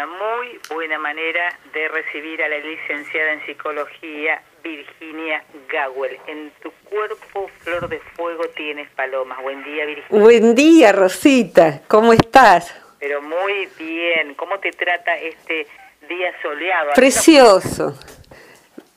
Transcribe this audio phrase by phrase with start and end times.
[0.00, 6.16] Bueno, muy buena manera de recibir a la licenciada en psicología Virginia Gawel.
[6.26, 9.42] En tu cuerpo, flor de fuego, tienes palomas.
[9.42, 10.22] Buen día, Virginia.
[10.22, 11.82] Buen día, Rosita.
[11.86, 12.74] ¿Cómo estás?
[12.98, 14.34] Pero muy bien.
[14.36, 15.66] ¿Cómo te trata este
[16.08, 16.92] día soleado?
[16.94, 17.98] Precioso.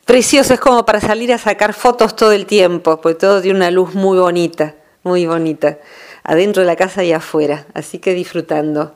[0.06, 3.72] Precioso, es como para salir a sacar fotos todo el tiempo, porque todo tiene una
[3.72, 5.80] luz muy bonita, muy bonita,
[6.24, 8.94] adentro de la casa y afuera, así que disfrutando.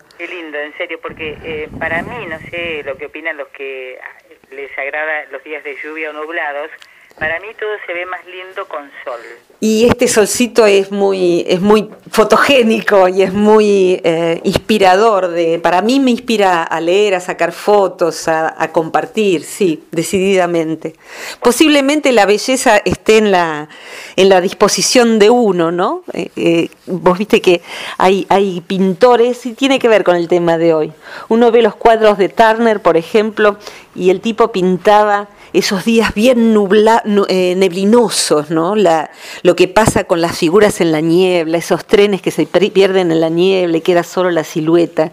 [0.78, 4.00] Serio, porque eh, para mí, no sé lo que opinan los que
[4.52, 6.70] les agrada los días de lluvia o nublados,
[7.18, 9.20] para mí todo se ve más lindo con sol.
[9.60, 15.30] Y este solcito es muy, es muy fotogénico y es muy eh, inspirador.
[15.30, 20.94] De, para mí me inspira a leer, a sacar fotos, a, compartir, sí, decididamente.
[21.42, 23.68] Posiblemente la belleza esté en la,
[24.16, 26.04] en la disposición de uno, ¿no?
[26.14, 27.64] Eh, eh, vos viste que
[27.98, 30.94] hay, hay pintores, y tiene que ver con el tema de hoy.
[31.30, 33.58] Uno ve los cuadros de Turner, por ejemplo,
[33.96, 38.76] y el tipo pintaba esos días bien nubla, eh, neblinosos, ¿no?
[38.76, 39.12] La,
[39.44, 43.22] lo que pasa con las figuras en la niebla, esos trenes que se pierden en
[43.22, 45.12] la niebla y queda solo la silueta.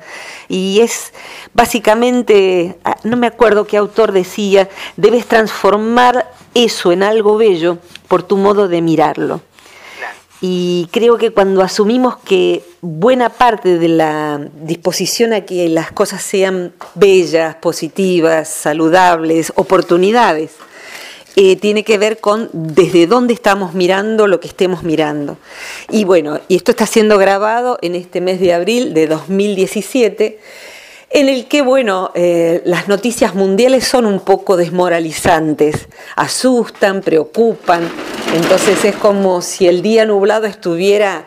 [0.48, 1.12] Y es
[1.52, 8.22] básicamente, ah, no me acuerdo qué autor decía, debes transformar eso en algo bello por
[8.22, 9.40] tu modo de mirarlo.
[10.46, 16.22] Y creo que cuando asumimos que buena parte de la disposición a que las cosas
[16.22, 20.50] sean bellas, positivas, saludables, oportunidades,
[21.36, 25.38] eh, tiene que ver con desde dónde estamos mirando lo que estemos mirando.
[25.88, 30.40] Y bueno, y esto está siendo grabado en este mes de abril de 2017
[31.14, 37.88] en el que, bueno, eh, las noticias mundiales son un poco desmoralizantes, asustan, preocupan,
[38.34, 41.26] entonces es como si el día nublado estuviera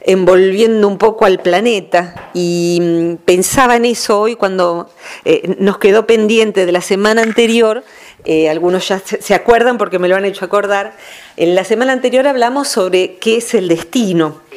[0.00, 2.30] envolviendo un poco al planeta.
[2.34, 4.90] Y mm, pensaba en eso hoy cuando
[5.24, 7.84] eh, nos quedó pendiente de la semana anterior,
[8.24, 10.96] eh, algunos ya se acuerdan porque me lo han hecho acordar,
[11.36, 14.47] en la semana anterior hablamos sobre qué es el destino.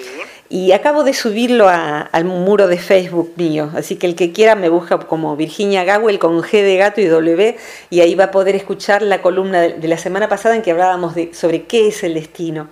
[0.53, 4.67] Y acabo de subirlo al muro de Facebook mío, así que el que quiera me
[4.67, 7.56] busca como Virginia Gawel con G de gato y W,
[7.89, 11.13] y ahí va a poder escuchar la columna de, la semana pasada en que hablábamos
[11.31, 12.67] sobre qué es el destino.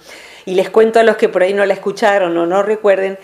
[0.45, 3.17] Y les cuento a los que por ahí no la escucharon o no recuerden,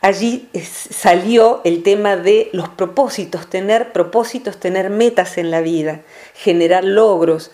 [0.00, 6.00] allí salió el tema de los propósitos, tener propósitos, tener metas en la vida,
[6.32, 7.50] generar logros.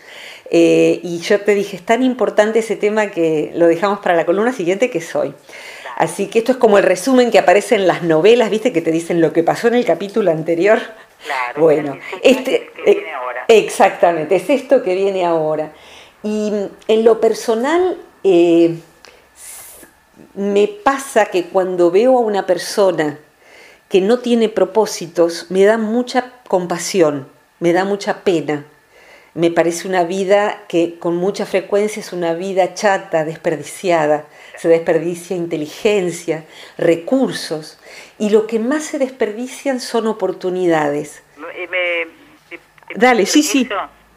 [0.51, 4.25] Eh, y yo te dije, es tan importante ese tema que lo dejamos para la
[4.25, 5.35] columna siguiente que soy.
[5.97, 8.73] Así que esto es como el resumen que aparece en las novelas, ¿viste?
[8.73, 10.81] Que te dicen lo que pasó en el capítulo anterior.
[11.25, 13.45] Claro, bueno, este, que viene ahora.
[13.49, 15.73] exactamente, es esto que viene ahora.
[16.23, 16.53] Y
[16.89, 18.77] en lo personal, eh,
[20.35, 23.19] me pasa que cuando veo a una persona
[23.89, 27.29] que no tiene propósitos, me da mucha compasión,
[27.61, 28.67] me da mucha pena.
[29.35, 34.27] Me parece una vida que con mucha frecuencia es una vida chata, desperdiciada
[34.65, 36.47] se desperdicia inteligencia,
[36.79, 37.79] recursos,
[38.19, 41.23] y lo que más se desperdician son oportunidades.
[42.95, 43.69] Dale, sí, sí,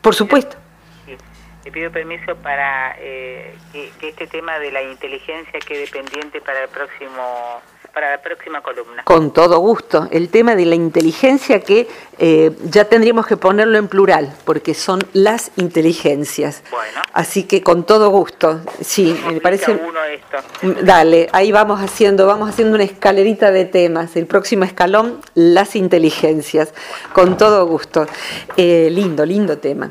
[0.01, 0.55] por supuesto.
[1.65, 6.63] Te pido permiso para eh, que, que este tema de la inteligencia quede pendiente para
[6.63, 7.61] el próximo
[7.97, 9.01] para la próxima columna.
[9.05, 10.07] Con todo gusto.
[10.11, 11.87] El tema de la inteligencia que
[12.19, 16.61] eh, ya tendríamos que ponerlo en plural, porque son las inteligencias.
[16.69, 17.01] Bueno.
[17.13, 18.61] Así que con todo gusto.
[18.81, 19.71] Sí, me parece.
[19.71, 20.83] Uno esto.
[20.83, 24.15] Dale, ahí vamos haciendo, vamos haciendo una escalerita de temas.
[24.15, 26.75] El próximo escalón, las inteligencias.
[27.13, 28.05] Con todo gusto.
[28.57, 29.89] Eh, lindo, lindo tema.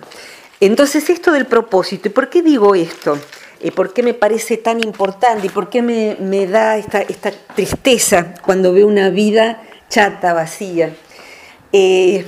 [0.60, 3.18] Entonces, esto del propósito, ¿y por qué digo esto?
[3.66, 7.02] Y por qué me parece tan importante y por qué me, da esta,
[7.56, 10.94] tristeza cuando veo una vida chata, vacía.
[11.72, 12.24] Eh,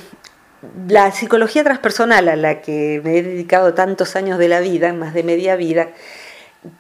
[0.89, 5.15] la psicología transpersonal a la que me he dedicado tantos años de la vida, más
[5.15, 5.91] de media vida,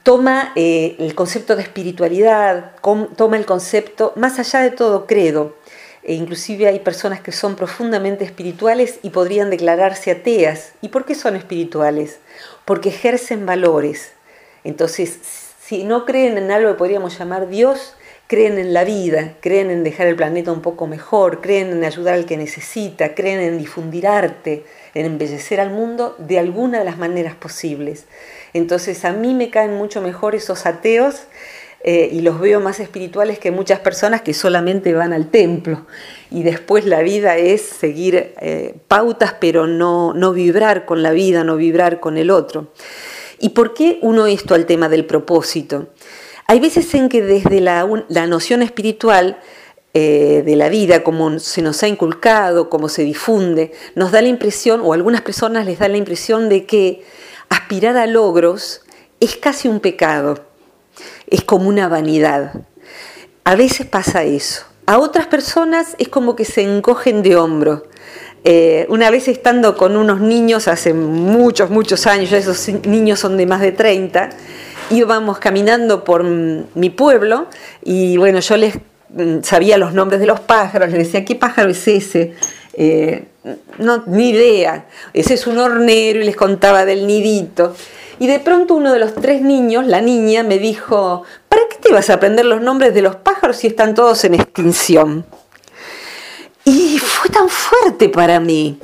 [0.02, 2.72] toma eh, el concepto de espiritualidad,
[3.16, 5.54] toma el concepto, más allá de todo credo,
[6.02, 10.72] e inclusive hay personas que son profundamente espirituales y podrían declararse ateas.
[10.80, 12.18] ¿Y por qué son espirituales?
[12.64, 14.12] Porque ejercen valores,
[14.64, 15.18] entonces,
[15.60, 17.94] si no creen en algo que podríamos llamar Dios,
[18.28, 22.14] creen en la vida, creen en dejar el planeta un poco mejor, creen en ayudar
[22.14, 24.64] al que necesita, creen en difundir arte,
[24.94, 28.04] en embellecer al mundo de alguna de las maneras posibles.
[28.52, 31.22] Entonces a mí me caen mucho mejor esos ateos
[31.82, 35.86] eh, y los veo más espirituales que muchas personas que solamente van al templo
[36.30, 41.44] y después la vida es seguir eh, pautas pero no, no vibrar con la vida,
[41.44, 42.72] no vibrar con el otro.
[43.38, 45.88] ¿Y por qué uno esto al tema del propósito?
[46.46, 47.86] Hay veces en que desde la,
[48.26, 49.38] noción espiritual
[49.94, 54.28] eh, de la vida, como se nos ha inculcado, como se difunde, nos da la
[54.28, 57.04] impresión, o a algunas personas les da la impresión de que
[57.48, 58.82] aspirar a logros
[59.20, 60.44] es casi un pecado,
[61.26, 62.62] es como una vanidad.
[63.44, 64.64] A veces pasa eso.
[64.86, 67.84] A otras personas es como que se encogen de hombro.
[68.44, 73.36] Eh, una vez estando con unos niños hace muchos, muchos años, ya esos niños son
[73.36, 74.30] de más de 30,
[74.90, 77.46] íbamos caminando por mi pueblo
[77.84, 78.76] y bueno, yo les
[79.10, 82.34] mm, sabía los nombres de los pájaros, les decía, ¿qué pájaro es ese?
[82.74, 83.24] Eh,
[83.78, 87.74] no, ni idea, ese es un hornero y les contaba del nidito.
[88.20, 91.92] Y de pronto uno de los tres niños, la niña, me dijo, ¿para qué te
[91.92, 95.24] vas a aprender los nombres de los pájaros si están todos en extinción?
[97.20, 98.78] Fue tan fuerte para mí.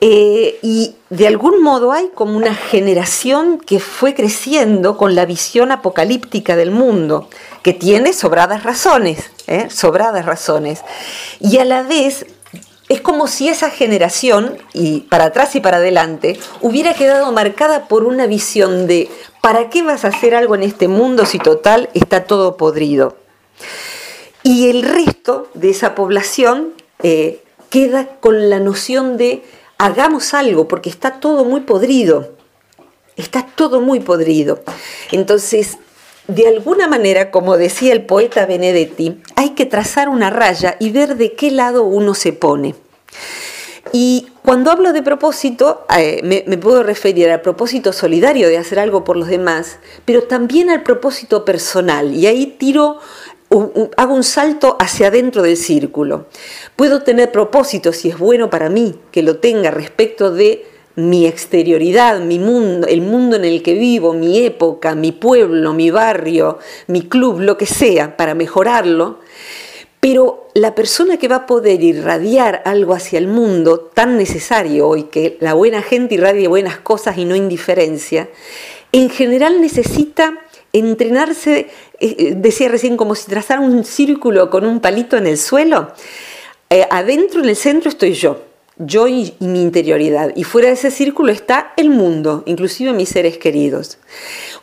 [0.00, 5.72] Eh, y de algún modo hay como una generación que fue creciendo con la visión
[5.72, 7.28] apocalíptica del mundo,
[7.64, 9.68] que tiene sobradas razones, ¿eh?
[9.70, 10.82] sobradas razones.
[11.40, 12.26] Y a la vez
[12.88, 18.04] es como si esa generación, y para atrás y para adelante, hubiera quedado marcada por
[18.04, 19.10] una visión de
[19.40, 23.16] ¿para qué vas a hacer algo en este mundo si total está todo podrido?
[24.44, 29.42] Y el resto de esa población eh, queda con la noción de
[29.78, 32.32] hagamos algo, porque está todo muy podrido.
[33.16, 34.60] Está todo muy podrido.
[35.10, 35.78] Entonces,
[36.28, 41.16] de alguna manera, como decía el poeta Benedetti, hay que trazar una raya y ver
[41.16, 42.74] de qué lado uno se pone.
[43.92, 49.04] Y cuando hablo de propósito, eh, me, puedo referir al propósito solidario de hacer algo
[49.04, 52.14] por los demás, pero también al propósito personal.
[52.14, 52.98] Y ahí tiro,
[53.96, 56.26] hago un salto hacia adentro del círculo.
[56.76, 60.64] Puedo tener propósito, si es bueno para mí, que lo tenga respecto de
[60.94, 65.90] mi exterioridad, mi mundo, el mundo en el que vivo, mi época, mi pueblo, mi
[65.90, 69.20] barrio, mi club, lo que sea, para mejorarlo.
[70.00, 75.04] Pero la persona que va a poder irradiar algo hacia el mundo tan necesario hoy,
[75.04, 78.28] que la buena gente irradie buenas cosas y no indiferencia,
[78.90, 80.38] en general necesita
[80.72, 81.70] entrenarse,
[82.00, 85.92] eh, eh, decía recién, como si trazara un círculo con un palito en el suelo.
[86.70, 88.42] Eh, adentro, en el centro, estoy yo,
[88.78, 90.32] yo y, mi interioridad.
[90.34, 93.98] Y fuera de ese círculo está el mundo, inclusive mis seres queridos.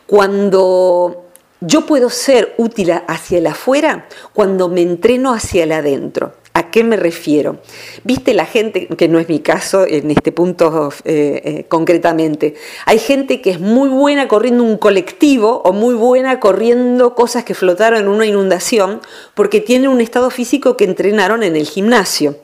[0.06, 1.26] Cuando
[1.60, 6.39] yo puedo ser útil hacia el afuera, cuando me entreno hacia el adentro.
[6.60, 7.56] ¿A qué me refiero?
[8.04, 12.52] Viste la gente, que no es mi caso en este punto eh, eh, concretamente,
[12.84, 17.54] hay gente que es muy buena corriendo un colectivo o muy buena corriendo cosas que
[17.54, 19.00] flotaron en una inundación
[19.32, 22.36] porque tienen un estado físico que entrenaron en el gimnasio.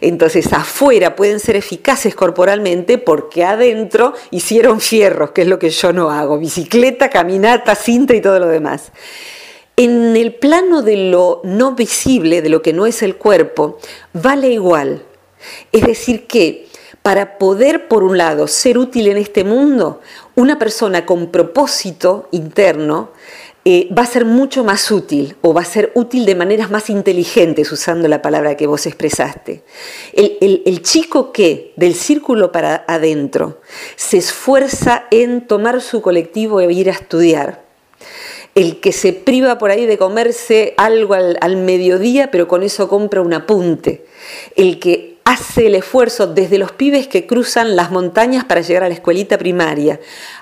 [0.00, 5.92] Entonces afuera pueden ser eficaces corporalmente porque adentro hicieron fierros, que es lo que yo
[5.92, 8.90] no hago, bicicleta, caminata, cinta y todo lo demás.
[9.76, 13.78] En el plano de lo no visible, de lo que no es el cuerpo,
[14.12, 15.02] vale igual.
[15.72, 16.68] Es decir, que
[17.02, 20.00] para poder, por un lado, ser útil en este mundo,
[20.36, 23.10] una persona con propósito interno
[23.66, 26.90] eh, va a ser mucho más útil o va a ser útil de maneras más
[26.90, 29.64] inteligentes, usando la palabra que vos expresaste.
[30.12, 33.60] El, el chico que del círculo para adentro
[33.96, 37.63] se esfuerza en tomar su colectivo e ir a estudiar,
[38.54, 43.20] el que se priva por ahí de comerse algo al, mediodía, pero con eso compra
[43.20, 44.04] un apunte,
[44.56, 48.88] el que hace el esfuerzo desde los pibes que cruzan las montañas para llegar a
[48.88, 49.98] la escuelita primaria,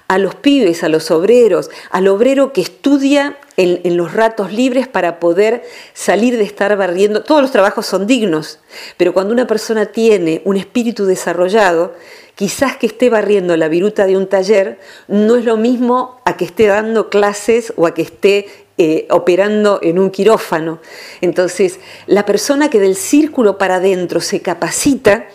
[0.09, 5.21] a los pibes, a los obreros, al obrero que estudia en, los ratos libres para
[5.21, 5.63] poder
[5.95, 7.23] salir de estar barriendo.
[7.23, 8.61] Todos los trabajos son dignos,
[8.97, 11.95] pero cuando una persona tiene un espíritu desarrollado,
[12.35, 14.79] quizás que esté barriendo la viruta de un taller
[15.09, 18.47] no es lo mismo a que esté dando clases o a que esté
[18.79, 20.81] eh, operando en un quirófano.
[21.21, 25.27] Entonces, la persona que del círculo para adentro se capacita,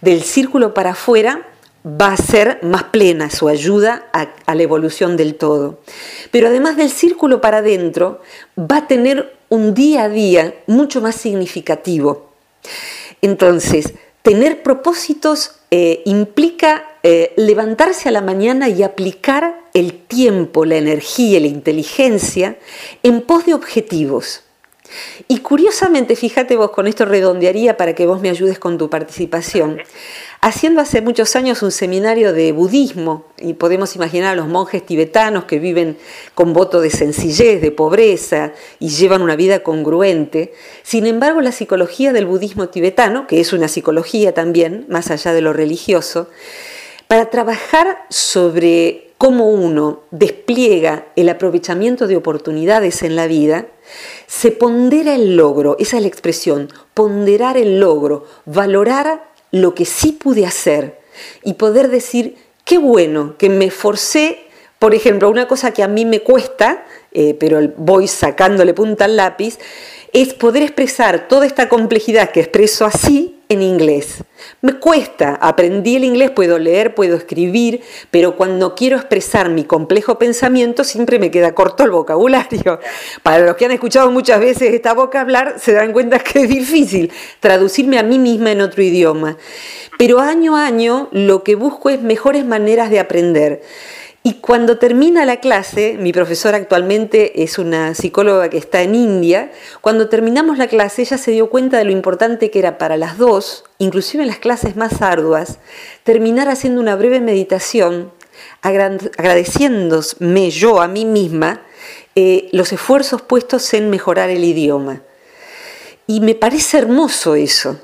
[0.00, 1.46] del círculo para afuera,
[1.88, 5.80] va a ser más plena su ayuda a, la evolución del todo.
[6.30, 8.20] Pero además del círculo para adentro,
[8.58, 12.30] va a tener un día a día mucho más significativo.
[13.22, 20.76] Entonces, tener propósitos eh, implica eh, levantarse a la mañana y aplicar el tiempo, la
[20.76, 22.58] energía, la inteligencia
[23.02, 24.42] en pos de objetivos.
[25.26, 29.78] Y curiosamente, fíjate vos, con esto redondearía para que vos me ayudes con tu participación,
[30.40, 35.44] haciendo hace muchos años un seminario de budismo, y podemos imaginar a los monjes tibetanos
[35.44, 35.96] que viven
[36.34, 40.52] con voto de sencillez, de pobreza, y llevan una vida congruente.
[40.82, 45.40] Sin embargo, la psicología del budismo tibetano, que es una psicología también, más allá de
[45.40, 46.28] lo religioso,
[47.08, 53.66] para trabajar sobre cómo uno despliega el aprovechamiento de oportunidades en la vida,
[54.28, 60.12] se pondera el logro, esa es la expresión, ponderar el logro, valorar lo que sí
[60.12, 61.00] pude hacer
[61.42, 64.38] y poder decir, qué bueno que me forcé,
[64.78, 69.16] por ejemplo, una cosa que a mí me cuesta, eh, pero voy sacándole punta al
[69.16, 69.58] lápiz,
[70.12, 74.24] es poder expresar toda esta complejidad que expreso así en inglés.
[74.60, 80.18] Me cuesta, aprendí el inglés, puedo leer, puedo escribir, pero cuando quiero expresar mi complejo
[80.18, 82.80] pensamiento siempre me queda corto el vocabulario.
[83.22, 86.48] Para los que han escuchado muchas veces esta boca hablar, se dan cuenta que es
[86.48, 89.36] difícil traducirme a mí misma en otro idioma.
[89.98, 93.62] Pero año a año lo que busco es mejores maneras de aprender.
[94.22, 99.52] Y cuando termina la clase, mi profesora actualmente es una psicóloga que está en India,
[99.80, 103.16] cuando terminamos la clase ella se dio cuenta de lo importante que era para las
[103.16, 105.58] dos, inclusive en las clases más arduas,
[106.02, 108.12] terminar haciendo una breve meditación,
[108.60, 111.62] agradeciéndome yo a mí misma
[112.16, 115.02] eh, los esfuerzos puestos en mejorar el idioma.
[116.06, 117.78] Y me parece hermoso eso.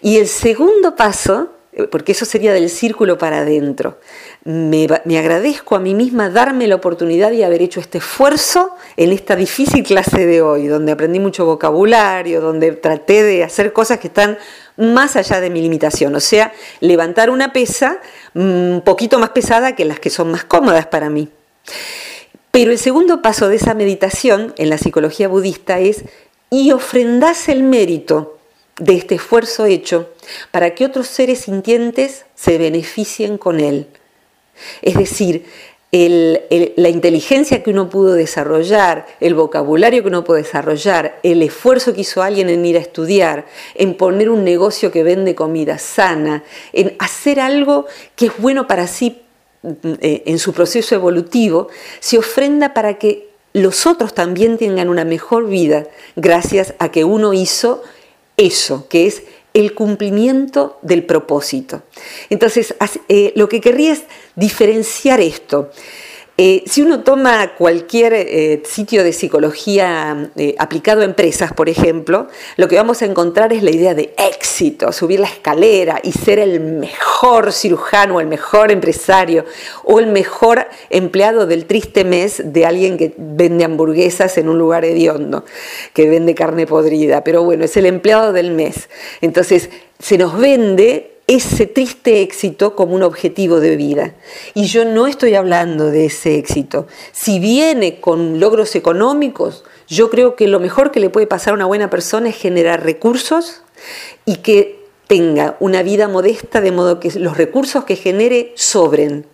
[0.00, 1.53] Y el segundo paso
[1.90, 3.98] porque eso sería del círculo para adentro.
[4.44, 4.86] Me,
[5.18, 9.82] agradezco a mí misma darme la oportunidad de haber hecho este esfuerzo en esta difícil
[9.82, 14.38] clase de hoy, donde aprendí mucho vocabulario, donde traté de hacer cosas que están
[14.76, 18.00] más allá de mi limitación, o sea, levantar una pesa
[18.34, 21.28] un poquito más pesada que las que son más cómodas para mí.
[22.50, 26.04] Pero el segundo paso de esa meditación en la psicología budista es
[26.50, 28.38] y ofrendás el mérito
[28.78, 30.10] de este esfuerzo hecho
[30.50, 33.86] para que otros seres sintientes se beneficien con él.
[34.82, 35.44] Es decir,
[35.92, 42.00] la inteligencia que uno pudo desarrollar, el vocabulario que uno pudo desarrollar, el esfuerzo que
[42.00, 46.96] hizo alguien en ir a estudiar, en poner un negocio que vende comida sana, en
[46.98, 49.22] hacer algo que es bueno para sí
[49.62, 51.68] eh, en su proceso evolutivo,
[52.00, 57.32] se ofrenda para que los otros también tengan una mejor vida gracias a que uno
[57.34, 57.84] hizo
[58.36, 59.22] eso, que es
[59.54, 61.82] el cumplimiento del propósito.
[62.28, 62.74] Entonces,
[63.08, 64.02] eh, lo que querría es
[64.34, 65.70] diferenciar esto.
[66.36, 72.26] Eh, si uno toma cualquier eh, sitio de psicología eh, aplicado a empresas, por ejemplo,
[72.56, 76.40] lo que vamos a encontrar es la idea de éxito, subir la escalera y ser
[76.40, 79.44] el mejor cirujano, el mejor empresario
[79.84, 84.84] o el mejor empleado del triste mes de alguien que vende hamburguesas en un lugar
[84.84, 85.44] hediondo,
[85.92, 87.22] que vende carne podrida.
[87.22, 88.88] Pero bueno, es el empleado del mes.
[89.20, 94.14] Entonces, se nos vende ese triste éxito como un objetivo de vida.
[94.52, 96.86] Y yo no estoy hablando de ese éxito.
[97.12, 101.56] Si viene con logros económicos, yo creo que lo mejor que le puede pasar a
[101.56, 103.62] una buena persona es generar recursos
[104.26, 109.26] y que tenga una vida modesta de modo que los recursos que genere sobren.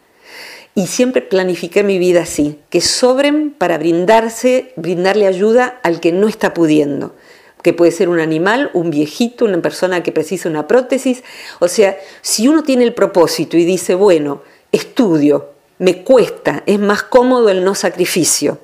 [0.77, 6.29] Y siempre planifiqué mi vida así, que sobren para brindarse, brindarle ayuda al que no
[6.29, 7.15] está pudiendo
[7.63, 11.23] que puede ser un animal, un viejito, una persona que precisa una prótesis.
[11.59, 17.03] O sea, si uno tiene el propósito y dice, bueno, estudio, me cuesta, es más
[17.03, 18.59] cómodo el no sacrificio.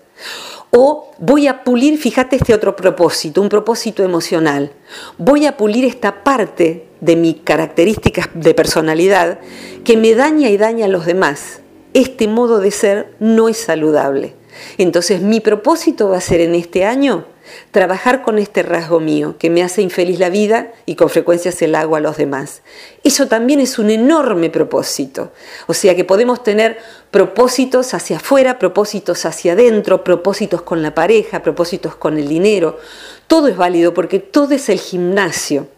[0.70, 4.72] O voy a pulir, fíjate este otro propósito, un propósito emocional.
[5.16, 9.38] Voy a pulir esta parte de mis características de personalidad
[9.84, 11.60] que me daña y daña a los demás.
[11.94, 14.34] Este modo de ser no es saludable.
[14.76, 17.26] Entonces mi propósito va a ser en este año
[17.70, 21.68] trabajar con este rasgo mío que me hace infeliz la vida y con frecuencia se
[21.68, 22.62] la hago a los demás.
[23.04, 25.32] Eso también es un enorme propósito.
[25.66, 26.78] O sea que podemos tener
[27.10, 32.78] propósitos hacia afuera, propósitos hacia adentro, propósitos con la pareja, propósitos con el dinero.
[33.26, 35.68] Todo es válido porque todo es el gimnasio.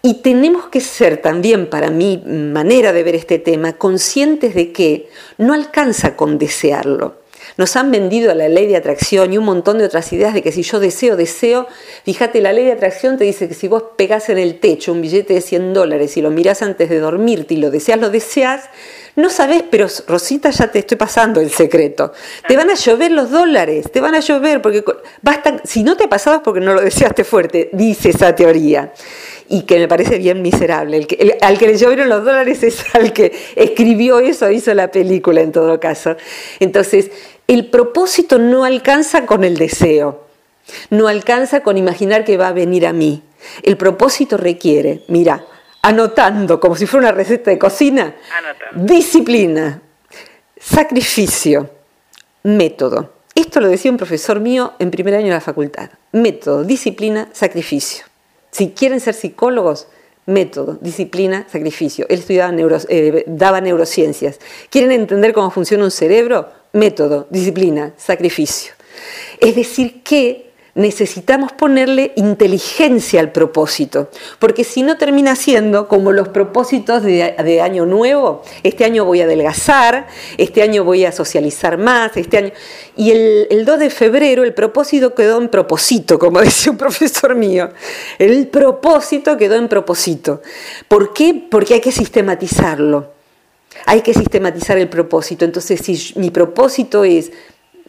[0.00, 5.08] Y tenemos que ser también, para mi manera de ver este tema, conscientes de que
[5.38, 7.16] no alcanza con desearlo.
[7.58, 10.52] Nos han vendido la ley de atracción y un montón de otras ideas de que
[10.52, 11.66] si yo deseo, deseo.
[12.04, 15.02] Fíjate, la ley de atracción te dice que si vos pegás en el techo un
[15.02, 18.70] billete de 100 dólares y lo mirás antes de dormirte y lo deseas, lo deseas,
[19.16, 22.12] no sabes, pero Rosita ya te estoy pasando el secreto.
[22.46, 24.84] Te van a llover los dólares, te van a llover porque
[25.20, 28.92] basta, si no te ha pasado es porque no lo deseaste fuerte, dice esa teoría.
[29.48, 31.08] Y que me parece bien miserable.
[31.18, 35.40] El al que le llovieron los dólares es al que escribió eso, hizo la película
[35.40, 36.14] en todo caso.
[36.60, 37.10] Entonces,
[37.48, 40.26] el propósito no alcanza con el deseo,
[40.90, 43.22] no alcanza con imaginar que va a venir a mí.
[43.62, 45.46] El propósito requiere, mira,
[45.82, 48.14] anotando como si fuera una receta de cocina,
[48.74, 49.80] disciplina,
[50.60, 51.70] sacrificio,
[52.42, 53.14] método.
[53.34, 55.90] Esto lo decía un profesor mío en primer año de la facultad.
[56.12, 58.04] Método, disciplina, sacrificio.
[58.50, 59.86] Si quieren ser psicólogos,
[60.26, 62.04] método, disciplina, sacrificio.
[62.10, 62.52] Él estudiaba
[62.88, 64.38] eh, daba neurociencias.
[64.68, 66.57] ¿Quieren entender cómo funciona un cerebro?
[66.72, 68.72] Método, disciplina, sacrificio.
[69.40, 70.48] Es decir, que
[70.78, 77.84] necesitamos ponerle inteligencia al propósito, porque si no termina siendo como los propósitos de, año
[77.84, 80.06] nuevo, este año voy a adelgazar,
[80.36, 82.52] este año voy a socializar más, este año...
[82.96, 87.34] Y el, el 2 de febrero el propósito quedó en propósito, como decía un profesor
[87.34, 87.70] mío,
[88.20, 90.42] el propósito quedó en propósito.
[90.86, 91.48] ¿Por qué?
[91.50, 93.17] Porque hay que sistematizarlo.
[93.86, 95.44] Hay que sistematizar el propósito.
[95.44, 97.30] Entonces, si mi propósito es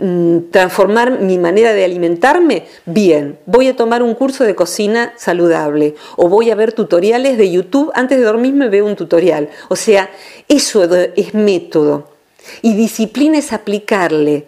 [0.01, 5.95] Mm, transformar mi manera de alimentarme, bien, voy a tomar un curso de cocina saludable
[6.15, 9.49] o voy a ver tutoriales de YouTube, antes de dormirme veo un tutorial.
[9.67, 10.09] O sea,
[10.47, 10.85] eso
[11.17, 12.11] es método.
[12.61, 14.45] Y disciplina es aplicarle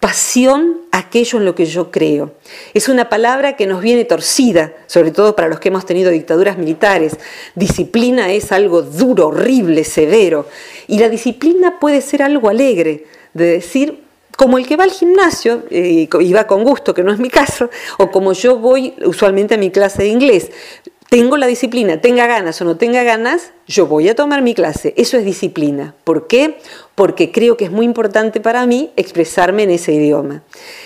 [0.00, 2.32] pasión aquello en lo que yo creo.
[2.74, 6.56] Es una palabra que nos viene torcida, sobre todo para los que hemos tenido dictaduras
[6.58, 7.18] militares.
[7.54, 10.46] Disciplina es algo duro, horrible, severo.
[10.86, 14.04] Y la disciplina puede ser algo alegre, de decir,
[14.36, 17.28] como el que va al gimnasio eh, y va con gusto, que no es mi
[17.28, 20.52] caso, o como yo voy usualmente a mi clase de inglés.
[21.08, 24.92] Tengo la disciplina, tenga ganas o no tenga ganas, yo voy a tomar mi clase.
[24.98, 25.94] Eso es disciplina.
[26.04, 26.58] ¿Por qué?
[26.94, 30.42] Porque creo que es muy importante para mí expresarme en ese idioma.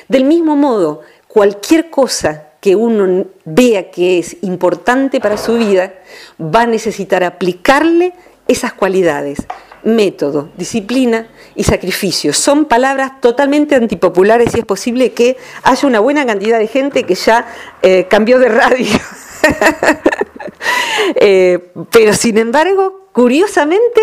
[0.07, 5.95] Del mismo modo, cualquier cosa que uno vea que es importante para su vida,
[6.41, 8.13] va a necesitar aplicarle
[8.47, 9.39] esas cualidades
[9.85, 12.33] método, disciplina y sacrificio.
[12.33, 17.15] Son palabras totalmente antipopulares y es posible que haya una buena cantidad de gente que
[17.15, 17.47] ya
[17.83, 18.87] eh, cambió de radio.
[21.17, 24.01] Eh, pero sin embargo, curiosamente,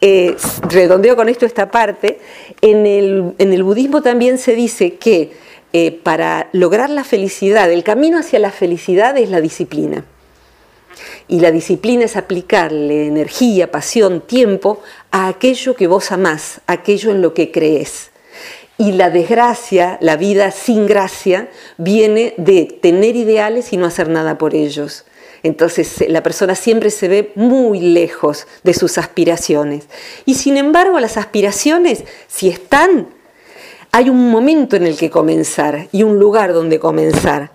[0.00, 0.36] eh,
[0.68, 2.18] redondeo con esto esta parte,
[2.60, 5.32] en el, en el budismo también se dice que
[6.02, 10.04] para lograr la felicidad, el camino hacia la felicidad es la disciplina.
[11.26, 17.22] Y la disciplina es aplicarle energía, pasión, tiempo a aquello que vos amás, aquello en
[17.22, 18.10] lo que crees.
[18.76, 24.36] Y la desgracia, la vida sin gracia, viene de tener ideales y no hacer nada
[24.36, 25.04] por ellos.
[25.44, 29.84] Entonces la persona siempre se ve muy lejos de sus aspiraciones.
[30.24, 33.08] Y sin embargo las aspiraciones, si están,
[33.92, 37.52] hay un momento en el que comenzar y un lugar donde comenzar,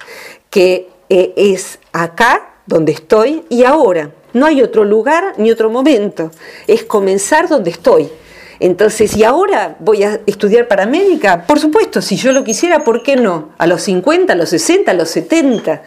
[0.49, 4.11] que eh, es acá donde estoy y ahora.
[4.33, 6.29] No hay otro lugar ni otro momento.
[6.67, 8.09] Es comenzar donde estoy.
[8.59, 11.45] Entonces, ¿y ahora voy a estudiar paramédica?
[11.45, 13.49] Por supuesto, si yo lo quisiera, ¿por qué no?
[13.57, 15.83] A los 50, a los 60, a los 70.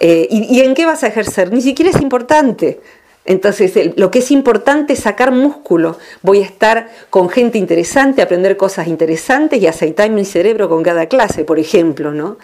[0.00, 1.52] Eh, ¿y, ¿Y en qué vas a ejercer?
[1.52, 2.80] Ni siquiera es importante.
[3.24, 5.98] Entonces, lo que es importante es sacar músculo.
[6.22, 11.06] Voy a estar con gente interesante, aprender cosas interesantes y aceitar mi cerebro con cada
[11.06, 12.38] clase, por ejemplo, ¿no?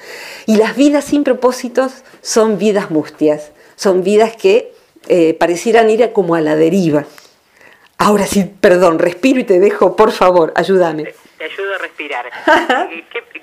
[0.46, 4.72] Y las vidas sin propósitos son vidas mustias son vidas que
[5.08, 7.04] eh, parecieran ir como a la deriva.
[8.04, 11.14] Ahora sí, perdón, respiro y te dejo, por favor, ayúdame.
[11.38, 12.28] Te, ayudo a respirar.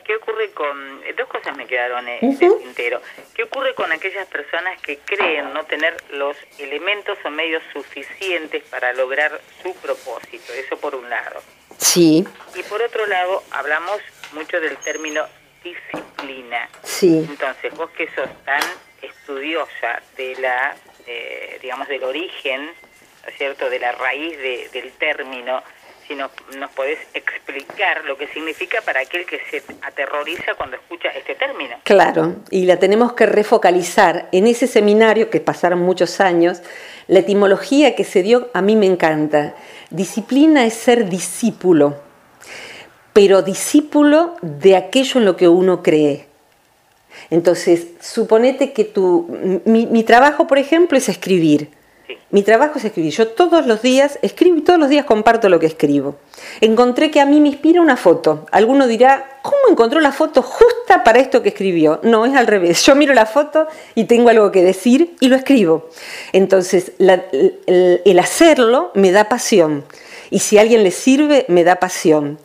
[0.05, 0.99] ¿Qué, ocurre con.?
[1.17, 3.01] Dos cosas me quedaron en el tintero.
[3.33, 8.91] ¿Qué ocurre con aquellas personas que creen no tener los elementos o medios suficientes para
[8.91, 10.51] lograr su propósito?
[10.51, 11.41] Eso por un lado.
[11.77, 12.27] Sí.
[12.53, 14.01] Y por otro lado, hablamos
[14.33, 15.23] mucho del término
[15.63, 16.67] disciplina.
[16.83, 17.25] Sí.
[17.29, 18.61] Entonces, vos que sos tan
[19.01, 20.75] estudiosa de la,
[21.07, 22.88] eh, digamos, del origen, ¿no es
[23.37, 24.37] cierto?, de la raíz
[24.71, 25.61] del término,
[26.07, 31.09] si nos, nos podés explicar lo que significa para aquel que se aterroriza cuando escucha
[31.09, 31.75] este término.
[31.83, 34.27] Claro, y la tenemos que refocalizar.
[34.31, 36.61] En ese seminario, que pasaron muchos años,
[37.07, 39.55] la etimología que se dio a mí me encanta.
[39.89, 41.97] Disciplina es ser discípulo,
[43.13, 46.27] pero discípulo de aquello en lo que uno cree.
[47.29, 49.27] Entonces, suponete que tu,
[49.65, 51.69] mi, trabajo, por ejemplo, es escribir.
[52.31, 53.11] Mi trabajo es escribir.
[53.11, 56.15] Yo todos los días escribo y todos los días comparto lo que escribo.
[56.61, 58.45] Encontré que a mí me inspira una foto.
[58.51, 61.99] Alguno dirá, ¿cómo encontró la foto justa para esto que escribió?
[62.03, 62.83] No, es al revés.
[62.85, 65.89] Yo miro la foto y tengo algo que decir y lo escribo.
[66.33, 69.83] Entonces, el, el hacerlo me da pasión.
[70.29, 72.39] Y si a alguien le sirve, me da pasión.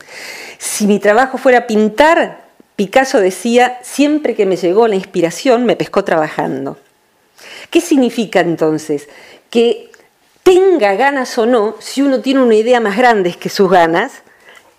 [0.57, 6.03] Si mi trabajo fuera pintar, Picasso decía, siempre que me llegó la inspiración, me pescó
[6.03, 6.77] trabajando.
[7.69, 9.07] ¿Qué significa entonces?
[9.55, 9.89] Que
[10.43, 14.11] tenga ganas o no, si uno tiene una idea más grande que sus ganas,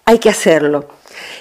[0.04, 0.86] hay que hacerlo.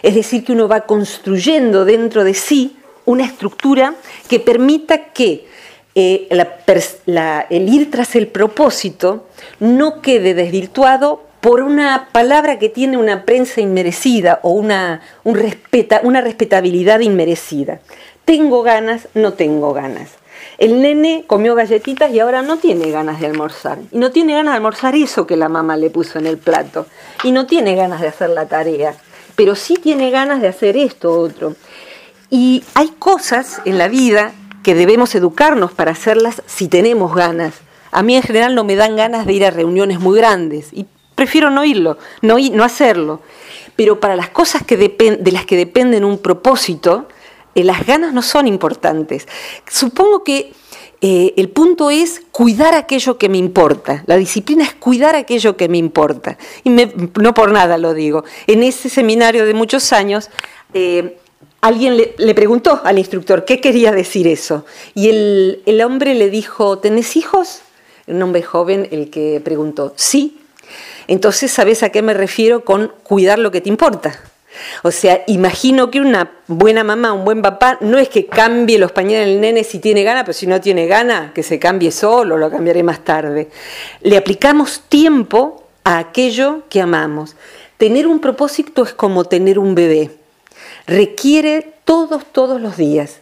[0.01, 3.95] Es decir, que uno va construyendo dentro de sí una estructura
[4.29, 5.47] que permita que
[5.95, 9.27] eh, el ir tras el propósito
[9.59, 17.01] no quede desvirtuado por una palabra que tiene una prensa inmerecida o una, una respetabilidad
[17.01, 17.81] inmerecida.
[18.23, 20.11] Tengo ganas, no tengo ganas.
[20.58, 23.79] El nene comió galletitas y ahora no tiene ganas de almorzar.
[23.91, 26.86] Y no tiene ganas de almorzar eso que la mamá le puso en el plato.
[27.23, 28.95] Y no tiene ganas de hacer la tarea.
[29.36, 31.55] Pero sí tiene ganas de hacer esto otro.
[32.29, 37.53] Y hay cosas en la vida que debemos educarnos para hacerlas si tenemos ganas.
[37.91, 40.86] A mí en general no me dan ganas de ir a reuniones muy grandes y
[41.15, 43.21] prefiero no irlo, no, no hacerlo.
[43.75, 47.08] Pero para las cosas que de las que dependen un propósito,
[47.55, 49.27] eh, las ganas no son importantes.
[49.67, 50.51] Supongo que
[51.01, 54.03] eh, el punto es cuidar aquello que me importa.
[54.07, 56.37] La disciplina es cuidar aquello que me importa.
[56.63, 58.23] Y no por nada lo digo.
[58.47, 60.29] En ese seminario de muchos años,
[60.73, 61.17] eh,
[61.61, 64.65] alguien le, preguntó al instructor qué quería decir eso.
[64.93, 67.61] Y el, el hombre le dijo, ¿tenés hijos?
[68.07, 70.39] Un hombre joven, el que preguntó, sí.
[71.07, 74.19] Entonces, ¿sabes a qué me refiero con cuidar lo que te importa?
[74.83, 78.91] O sea, imagino que una buena mamá, un buen papá, no es que cambie los
[78.91, 82.37] pañales del nene si tiene gana, pero si no tiene gana, que se cambie solo,
[82.37, 83.49] lo cambiaré más tarde.
[84.01, 87.35] Le aplicamos tiempo a aquello que amamos.
[87.77, 90.11] Tener un propósito es como tener un bebé.
[90.87, 93.19] Requiere todos, todos los días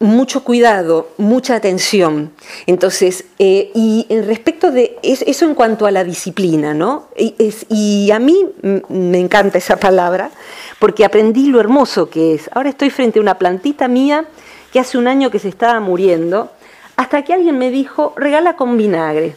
[0.00, 2.32] mucho cuidado, mucha atención.
[2.66, 7.08] Entonces, eh, y respecto de eso en cuanto a la disciplina, ¿no?
[7.16, 8.46] Y, a mí
[8.88, 10.30] me encanta esa palabra
[10.78, 12.48] porque aprendí lo hermoso que es.
[12.52, 14.24] Ahora estoy frente a una plantita mía
[14.72, 16.50] que hace un año que se estaba muriendo,
[16.96, 19.36] hasta que alguien me dijo, regala con vinagre.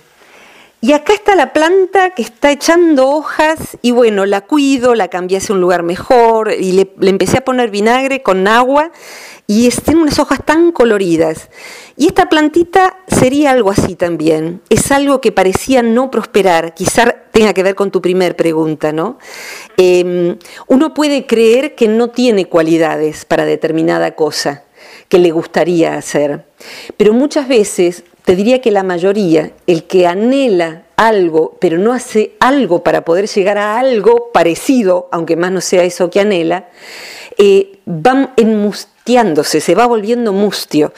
[0.83, 5.37] Y acá está la planta que está echando hojas y bueno, la cuido, la cambié
[5.37, 8.91] hacia un lugar mejor y le, empecé a poner vinagre con agua
[9.47, 11.49] y tiene unas hojas tan coloridas.
[11.95, 14.59] Y esta plantita sería algo así también.
[14.67, 16.73] Es algo que parecía no prosperar.
[16.73, 19.19] Quizá tenga que ver con tu primer pregunta, ¿no?
[19.77, 24.65] Em, uno puede creer que no tiene cualidades para determinada cosa
[25.07, 26.45] que le gustaría hacer.
[26.97, 32.33] Pero muchas veces, te diría que la mayoría, el que anhela algo, pero no hace
[32.39, 36.69] algo para poder llegar a algo parecido, aunque más no sea eso que anhela,
[37.37, 40.93] eh, van enmustiándose, se va volviendo mustio.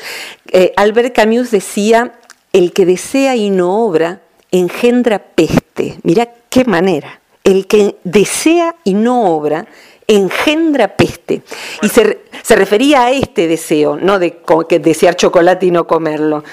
[0.52, 2.14] Eh, Albert Camus decía,
[2.54, 5.98] el que desea y no obra engendra peste.
[6.04, 7.20] Mira qué manera.
[7.46, 9.66] El que desea y no obra
[10.08, 11.42] engendra peste.
[11.82, 12.20] Y se,
[12.56, 14.38] refería a este deseo, no de
[14.70, 16.44] que desear chocolate y no comerlo.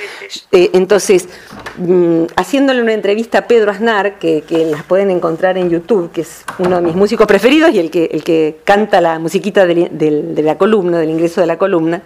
[0.51, 1.29] Eh, entonces,
[1.77, 6.45] mm, haciéndole una entrevista a Pedro Aznar, que, las pueden encontrar en YouTube, que es
[6.59, 10.57] uno de mis músicos preferidos y el que, el que canta la musiquita de, la
[10.57, 12.03] columna, del ingreso de la columna,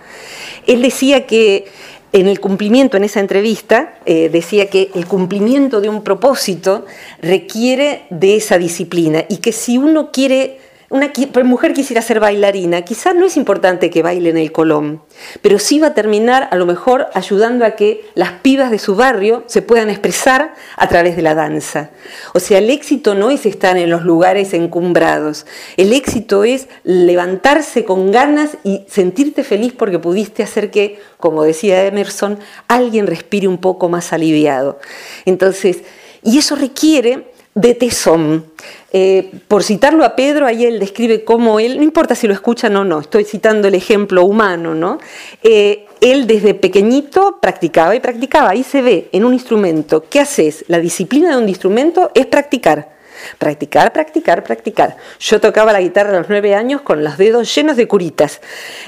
[0.66, 1.66] él decía que
[2.12, 6.86] en el cumplimiento, en esa entrevista, eh, decía que el cumplimiento de un propósito
[7.20, 10.58] requiere de esa disciplina y que si uno quiere
[10.88, 11.10] una
[11.44, 15.02] mujer quisiera ser bailarina, quizás no es importante que baile en el Colón,
[15.42, 18.94] pero sí va a terminar a lo mejor ayudando a que las pibas de su
[18.94, 21.90] barrio se puedan expresar a través de la danza.
[22.34, 25.46] O sea, el éxito no es estar en los lugares encumbrados,
[25.76, 31.84] el éxito es levantarse con ganas y sentirte feliz porque pudiste hacer que, como decía
[31.84, 34.78] Emerson, alguien respire un poco más aliviado.
[35.24, 35.82] Entonces,
[36.22, 38.44] y eso requiere de tesón.
[38.92, 42.76] Eh, por citarlo a Pedro, ahí él describe cómo él, no importa si lo escuchan
[42.76, 44.98] o no, estoy citando el ejemplo humano, ¿no?
[45.42, 50.66] Eh, él desde pequeñito practicaba y practicaba, ahí se ve en un instrumento, ¿qué haces?
[50.68, 52.95] La disciplina de un instrumento es practicar.
[53.38, 54.96] Practicar, practicar, practicar.
[55.18, 58.40] Yo tocaba la guitarra a los nueve años con los dedos llenos de curitas.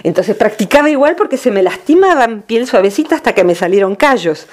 [0.02, 4.46] Entonces practicaba igual porque se me lastimaban piel suavecita hasta que me salieron callos.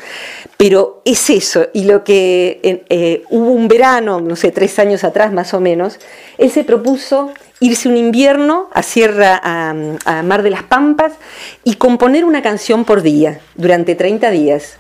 [0.58, 1.68] Pero es eso.
[1.74, 2.60] Y lo que
[2.90, 6.00] eh, hubo un verano, no sé, tres años atrás más o menos,
[6.38, 9.74] él se propuso irse un invierno a Sierra, a,
[10.24, 11.14] Mar de las Pampas
[11.64, 14.78] y componer una canción por día durante 30 días.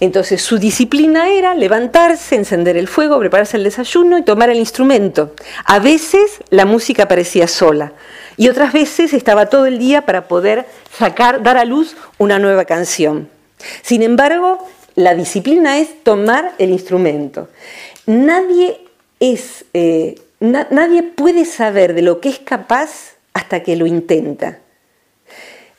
[0.00, 5.34] Entonces su disciplina era levantarse, encender el fuego, prepararse el desayuno y tomar el instrumento.
[5.64, 7.92] A veces la música parecía sola
[8.36, 12.64] y otras veces estaba todo el día para poder sacar, dar a luz una nueva
[12.64, 13.28] canción.
[13.82, 17.48] Sin embargo, la disciplina es tomar el instrumento.
[18.06, 18.80] Nadie
[19.20, 24.58] es, eh, nadie puede saber de lo que es capaz hasta que lo intenta.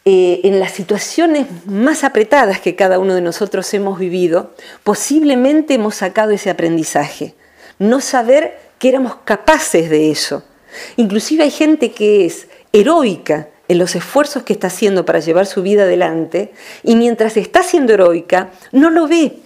[0.09, 4.53] Eh, en las situaciones más apretadas que cada uno de nosotros hemos vivido,
[4.85, 7.35] posiblemente hemos sacado ese aprendizaje.
[7.77, 10.43] No saber que éramos capaces de eso.
[10.95, 15.61] Inclusive hay gente que es heroica en los esfuerzos que está haciendo para llevar su
[15.61, 19.39] vida adelante y mientras está siendo heroica no lo ve.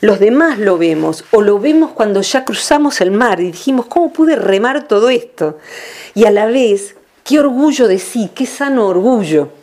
[0.00, 4.12] Los demás lo vemos o lo vemos cuando ya cruzamos el mar y dijimos, ¿cómo
[4.12, 5.58] pude remar todo esto?
[6.16, 9.61] Y a la vez, qué orgullo de sí, qué sano orgullo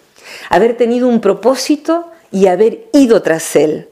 [0.50, 3.88] haber tenido un propósito y haber ido tras él.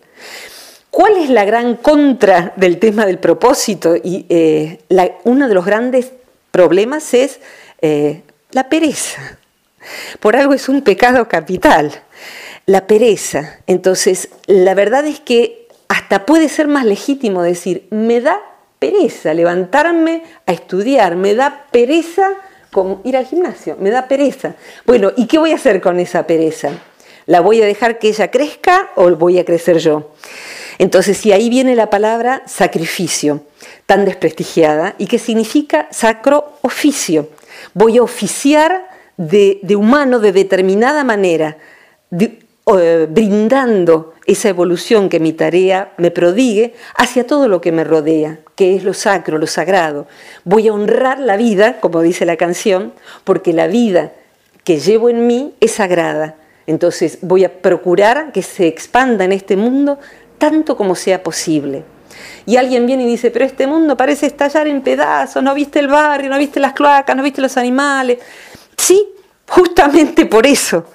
[0.89, 3.95] ¿Cuál es la gran contra del tema del propósito?
[3.95, 4.79] Y eh,
[5.25, 6.11] uno de los grandes
[6.51, 7.39] problemas es
[7.81, 9.37] eh, la pereza.
[10.19, 11.91] Por algo es un pecado capital,
[12.65, 13.59] la pereza.
[13.67, 18.39] Entonces, la verdad es que hasta puede ser más legítimo decir, me da
[18.79, 22.29] pereza levantarme a estudiar, me da pereza
[22.77, 24.53] como ir al gimnasio, me da pereza.
[24.85, 26.69] Bueno, ¿y qué voy a hacer con esa pereza?
[27.25, 30.11] ¿La voy a dejar que ella crezca o voy a crecer yo?
[30.77, 33.41] Entonces, si ahí viene la palabra sacrificio,
[33.87, 37.29] tan desprestigiada, y que significa sacro oficio.
[37.73, 38.87] Voy a oficiar
[39.17, 41.57] de, humano de determinada manera,
[42.75, 48.39] eh, brindando esa evolución que mi tarea me prodigue hacia todo lo que me rodea,
[48.55, 50.05] que es lo sacro, lo sagrado.
[50.43, 52.91] Voy a honrar la vida, como dice la canción,
[53.23, 54.11] porque la vida
[54.65, 56.35] que llevo en mí es sagrada.
[56.65, 59.97] Entonces voy a procurar que se expanda en este mundo
[60.37, 61.85] tanto como sea posible.
[62.45, 65.87] Y alguien viene y dice, pero este mundo parece estallar en pedazos, no viste el
[65.87, 68.17] barrio, no viste las cloacas, no viste los animales.
[68.75, 69.07] Sí,
[69.47, 70.85] justamente por eso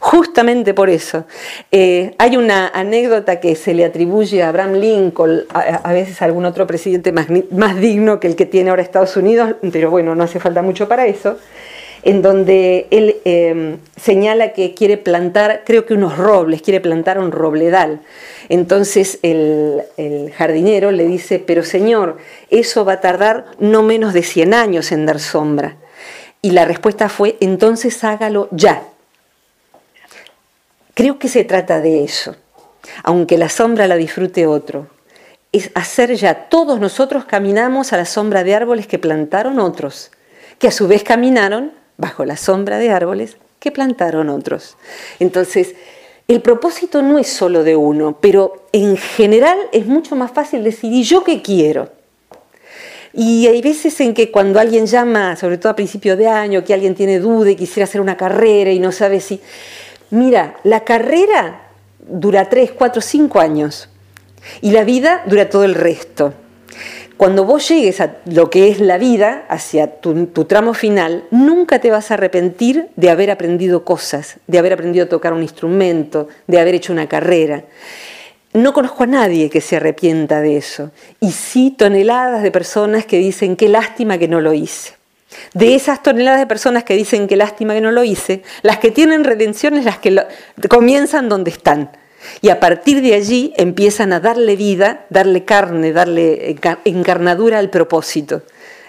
[0.00, 1.24] Justamente por eso.
[1.70, 6.44] Eh, hay una anécdota que se le atribuye a Abraham Lincoln, a, veces a algún
[6.44, 7.28] otro presidente más,
[7.80, 11.06] digno que el que tiene ahora Estados Unidos, pero bueno, no hace falta mucho para
[11.06, 11.38] eso,
[12.02, 17.32] en donde él em, señala que quiere plantar, creo que unos robles, quiere plantar un
[17.32, 18.00] robledal.
[18.48, 24.22] Entonces el, el jardinero le dice, pero señor, eso va a tardar no menos de
[24.22, 25.76] 100 años en dar sombra.
[26.42, 28.84] Y la respuesta fue, entonces hágalo ya.
[30.96, 32.36] Creo que se trata de eso,
[33.02, 34.88] aunque la sombra la disfrute otro.
[35.52, 40.10] Es hacer ya, todos nosotros caminamos a la sombra de árboles que plantaron otros,
[40.58, 44.78] que a su vez caminaron bajo la sombra de árboles que plantaron otros.
[45.20, 45.74] Entonces,
[46.28, 51.04] el propósito no es solo de uno, pero en general es mucho más fácil decidir
[51.04, 51.90] yo qué quiero.
[53.12, 56.72] Y hay veces en que cuando alguien llama, sobre todo a principio de año, que
[56.72, 59.42] alguien tiene duda y quisiera hacer una carrera y no sabe si...
[60.10, 63.88] Mira, la carrera dura 3, 4, 5 años
[64.60, 66.34] y la vida dura todo el resto.
[67.16, 71.90] Cuando vos llegues a lo que es la vida, hacia tu, tramo final, nunca te
[71.90, 76.60] vas a arrepentir de haber aprendido cosas, de haber aprendido a tocar un instrumento, de
[76.60, 77.64] haber hecho una carrera.
[78.52, 80.90] No conozco a nadie que se arrepienta de eso.
[81.20, 84.92] Y sí toneladas de personas que dicen qué lástima que no lo hice.
[85.54, 88.90] De esas toneladas de personas que dicen que lástima que no lo hice, las que
[88.90, 90.24] tienen redención es las que
[90.68, 91.90] comienzan donde están.
[92.40, 98.42] Y a partir de allí empiezan a darle vida, darle carne, darle encarnadura al propósito.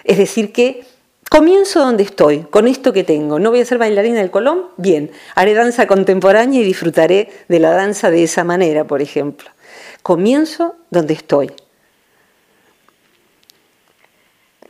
[0.04, 0.84] Es decir, que
[1.28, 3.38] comienzo donde estoy, con esto que tengo.
[3.38, 7.70] No voy a ser bailarina del Colón, bien, haré danza contemporánea y disfrutaré de la
[7.70, 9.50] danza de esa manera, por ejemplo.
[10.02, 11.52] Comienzo donde estoy.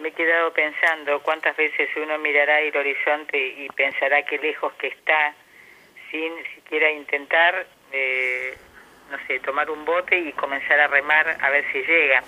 [0.09, 4.87] Me he quedado pensando cuántas veces uno mirará el horizonte y pensará qué lejos que
[4.89, 5.35] está
[6.11, 8.57] sin siquiera intentar, eh,
[9.11, 12.23] no sé, tomar un bote y comenzar a remar a ver si llega.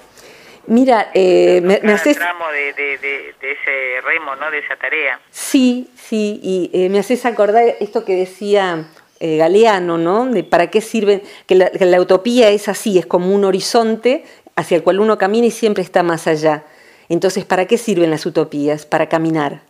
[0.66, 2.18] Mira, eh, me, me haces...
[2.18, 4.50] tramo de, de, de, ese remo, ¿no?
[4.50, 5.18] De esa tarea.
[5.30, 8.84] Sí, sí, y eh, me haces acordar esto que decía
[9.20, 10.26] eh, Galeano, ¿no?
[10.26, 14.24] De para qué sirve, que la, que la utopía es así, es como un horizonte
[14.54, 16.64] hacia el cual uno camina y siempre está más allá.
[17.10, 18.86] Entonces, ¿para qué sirven las utopías?
[18.86, 19.62] Para caminar.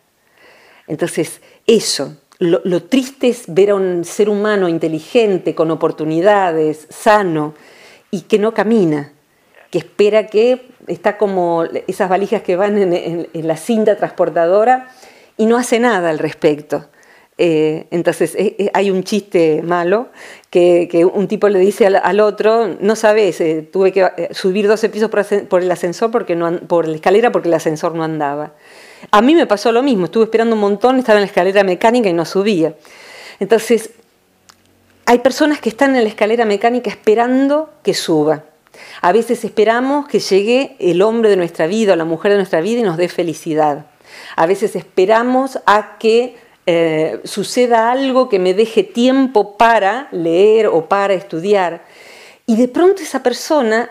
[0.86, 7.54] Entonces, eso, lo, triste es ver a un ser humano inteligente, con oportunidades, sano,
[8.10, 9.12] y que no camina,
[9.70, 14.88] que espera que está como esas valijas que van en la cinta transportadora
[15.36, 16.90] y no hace nada al respecto.
[17.42, 20.08] Eh, entonces eh, eh, hay un chiste malo
[20.50, 25.08] que, un tipo le dice al, otro, no sabes, tuve que subir 12 pisos
[25.48, 28.52] por, el ascensor, porque no, por la escalera porque el ascensor no andaba.
[29.10, 32.10] A mí me pasó lo mismo, estuve esperando un montón, estaba en la escalera mecánica
[32.10, 32.74] y no subía.
[33.38, 33.88] Entonces,
[35.06, 38.44] hay personas que están en la escalera mecánica esperando que suba.
[39.00, 42.60] A veces esperamos que llegue el hombre de nuestra vida o la mujer de nuestra
[42.60, 43.86] vida y nos dé felicidad.
[44.36, 50.88] A veces esperamos a que eh, suceda algo que me deje tiempo para leer o
[50.88, 51.84] para estudiar.
[52.46, 53.90] Y de pronto esa persona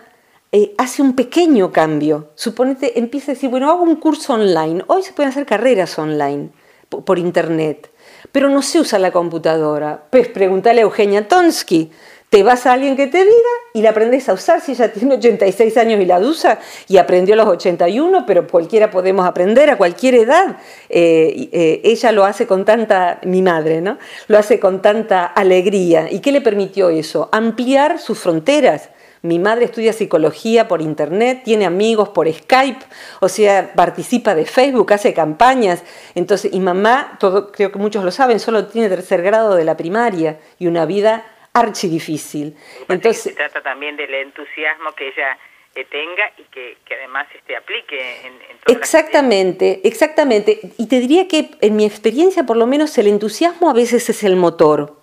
[0.53, 2.29] eh, hace un pequeño cambio.
[2.35, 4.81] Suponete, empieza a decir, bueno, hago un curso online.
[4.87, 6.51] Hoy se pueden hacer carreras online
[6.87, 7.91] por, internet,
[8.31, 10.05] pero no se usa la computadora.
[10.09, 11.91] Pues pregúntale a Eugenia Tonsky.
[12.29, 14.61] Te vas a alguien que te diga y la aprendes a usar.
[14.61, 18.91] Si ella tiene 86 años y la usa y aprendió a los 81, pero cualquiera
[18.91, 20.57] podemos aprender a cualquier edad.
[20.89, 23.97] Eh, eh, ella lo hace con tanta, mi madre, ¿no?
[24.27, 26.11] Lo hace con tanta alegría.
[26.11, 27.29] ¿Y qué le permitió eso?
[27.31, 28.89] Ampliar sus fronteras.
[29.21, 32.85] Mi madre estudia psicología por internet, tiene amigos por Skype,
[33.19, 35.83] o sea, participa de Facebook, hace campañas.
[36.15, 39.75] Entonces, y mamá, todo, creo que muchos lo saben, solo tiene tercer grado de la
[39.75, 41.25] primaria y una vida
[41.59, 42.55] archidifícil.
[42.87, 45.37] Entonces, se trata también del entusiasmo que ella
[45.75, 50.59] eh, tenga y que, además este, aplique en, en Exactamente, exactamente.
[50.77, 54.23] Y te diría que en mi experiencia, por lo menos, el entusiasmo a veces es
[54.23, 54.97] el motor,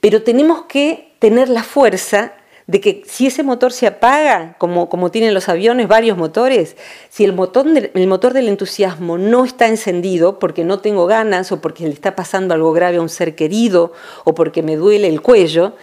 [0.00, 2.34] pero tenemos que tener la fuerza
[2.66, 6.76] de que si ese motor se apaga, como, tienen los aviones, varios motores,
[7.08, 11.60] si el motor, el motor del entusiasmo no está encendido porque no tengo ganas o
[11.60, 13.92] porque le está pasando algo grave a un ser querido
[14.24, 15.74] o porque me duele el cuello,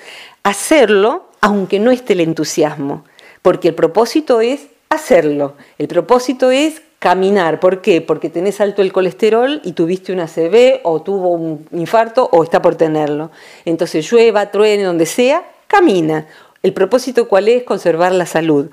[0.44, 3.04] hacerlo aunque no esté el entusiasmo,
[3.42, 7.60] porque el propósito es hacerlo, el propósito es caminar.
[7.60, 8.02] ¿Por qué?
[8.02, 12.62] Porque tenés alto el colesterol y tuviste una CB o tuvo un infarto o está
[12.62, 13.32] por tenerlo.
[13.66, 16.28] Entonces llueva, truene, donde sea, camina.
[16.64, 17.64] El propósito cuál es?
[17.64, 18.70] Conservar la salud.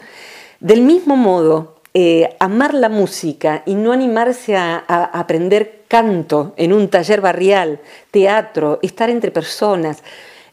[0.61, 4.79] Del mismo modo, eh, amar la música y no animarse a,
[5.13, 10.03] aprender canto en un taller barrial, teatro, estar entre personas.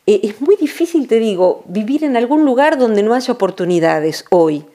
[0.06, 4.65] Eh, es muy difícil, te digo, vivir en algún lugar donde no haya oportunidades hoy.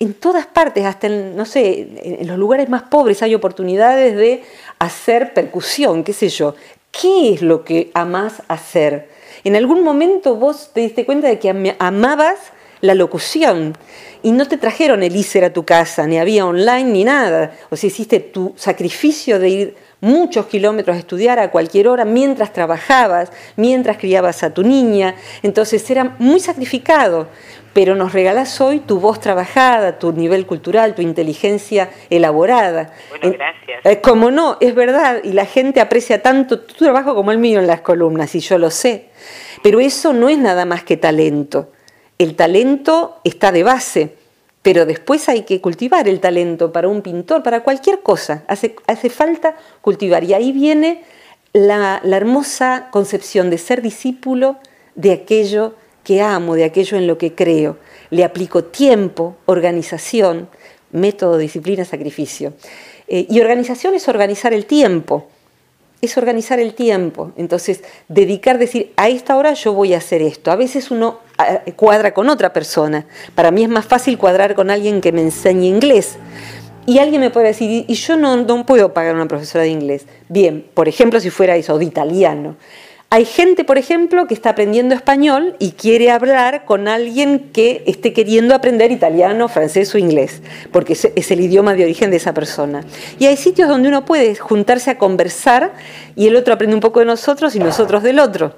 [0.00, 1.88] En todas partes, hasta en, no sé,
[2.20, 4.42] en los lugares más pobres hay oportunidades de
[4.78, 6.54] hacer percusión, qué sé yo.
[6.90, 9.17] ¿Qué es lo que amas hacer?
[9.44, 13.76] En algún momento vos te diste cuenta de que amabas la locución
[14.22, 17.52] y no te trajeron el ISER a tu casa, ni había online ni nada.
[17.70, 22.52] O sea, hiciste tu sacrificio de ir muchos kilómetros a estudiar a cualquier hora mientras
[22.52, 25.14] trabajabas, mientras criabas a tu niña.
[25.42, 27.28] Entonces era muy sacrificado
[27.78, 32.92] pero nos regalas hoy tu voz trabajada, tu nivel cultural, tu inteligencia elaborada.
[33.08, 33.86] Bueno, gracias.
[33.86, 37.60] Eh, como no, es verdad, y la gente aprecia tanto tu trabajo como el mío
[37.60, 39.07] en las columnas, y yo lo sé.
[39.62, 41.70] Pero eso no es nada más que talento.
[42.18, 44.16] El talento está de base,
[44.62, 48.44] pero después hay que cultivar el talento para un pintor, para cualquier cosa.
[48.48, 50.24] Hace, hace falta cultivar.
[50.24, 51.04] Y ahí viene
[51.52, 54.56] la, la hermosa concepción de ser discípulo
[54.94, 57.76] de aquello que amo, de aquello en lo que creo.
[58.10, 60.48] Le aplico tiempo, organización,
[60.90, 62.54] método, disciplina, sacrificio.
[63.06, 65.28] Eh, y organización es organizar el tiempo,
[66.00, 67.32] es organizar el tiempo.
[67.36, 70.50] Entonces, dedicar, decir, a esta hora yo voy a hacer esto.
[70.50, 73.06] A veces uno ah, cuadra con otra persona.
[73.34, 76.16] Para mí es más fácil cuadrar con alguien que me enseñe inglés.
[76.86, 80.06] Y alguien me puede decir, y yo no, no puedo pagar una profesora de inglés.
[80.28, 82.56] Bien, por ejemplo, si fuera eso, de italiano.
[83.10, 88.12] Hay gente, por ejemplo, que está aprendiendo español y quiere hablar con alguien que esté
[88.12, 90.42] queriendo aprender italiano, francés o inglés,
[90.72, 92.84] porque es el idioma de origen de esa persona.
[93.18, 95.72] Y hay sitios donde uno puede juntarse a conversar
[96.16, 98.52] y el otro aprende un poco de nosotros y nosotros del otro.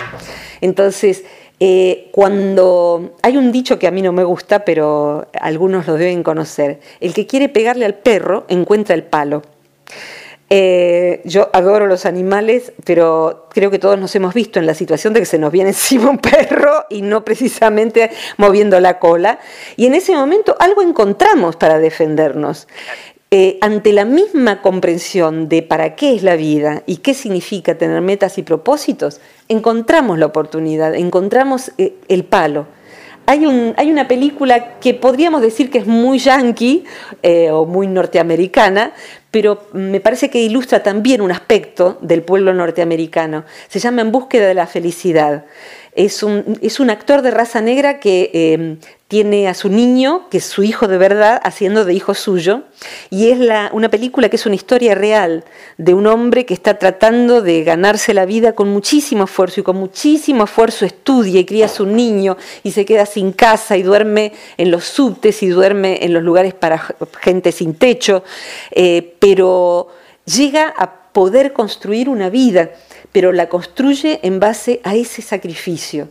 [0.61, 1.23] Entonces,
[1.61, 6.25] eh, cuando hay un dicho que a mí no me gusta, pero algunos lo deben
[6.25, 9.43] conocer, el que quiere pegarle al perro encuentra el palo.
[10.53, 15.13] Eh, yo adoro los animales, pero creo que todos nos hemos visto en la situación
[15.13, 19.39] de que se nos viene encima un perro y no precisamente moviendo la cola.
[19.77, 22.67] Y en ese momento algo encontramos para defendernos.
[23.33, 28.01] Eh, ante la misma comprensión de para qué es la vida y qué significa tener
[28.01, 32.67] metas y propósitos, encontramos la oportunidad, encontramos eh, el palo.
[33.27, 36.85] Hay, un, hay, una película que podríamos decir que es muy yankee
[37.53, 38.93] o muy norteamericana,
[39.31, 43.45] pero me parece que ilustra también un aspecto del pueblo norteamericano.
[43.69, 45.45] Se llama En búsqueda de la felicidad.
[45.95, 48.77] Es un, es un actor de raza negra que eh,
[49.09, 52.63] tiene a su niño, que es su hijo de verdad, haciendo de hijo suyo.
[53.11, 55.45] Y es la, una película que es una historia real
[55.79, 59.77] de un hombre que está tratando de ganarse la vida con muchísimo esfuerzo y con
[59.79, 64.33] muchísimo esfuerzo estudia y cría a su niño y se queda sin casa y duerme
[64.57, 66.81] en los subtes y duerme en los lugares para
[67.21, 68.23] gente sin techo,
[68.71, 69.89] eh, pero
[70.25, 72.71] llega a poder construir una vida,
[73.13, 76.09] pero la construye en base a ese sacrificio.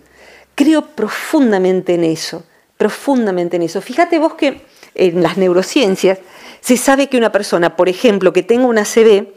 [0.55, 2.43] Creo profundamente en eso
[2.79, 3.81] profundamente en eso.
[3.81, 4.61] Fíjate vos que
[4.95, 6.19] en las neurociencias
[6.61, 9.27] se sabe que una persona, por ejemplo, que tenga una CB,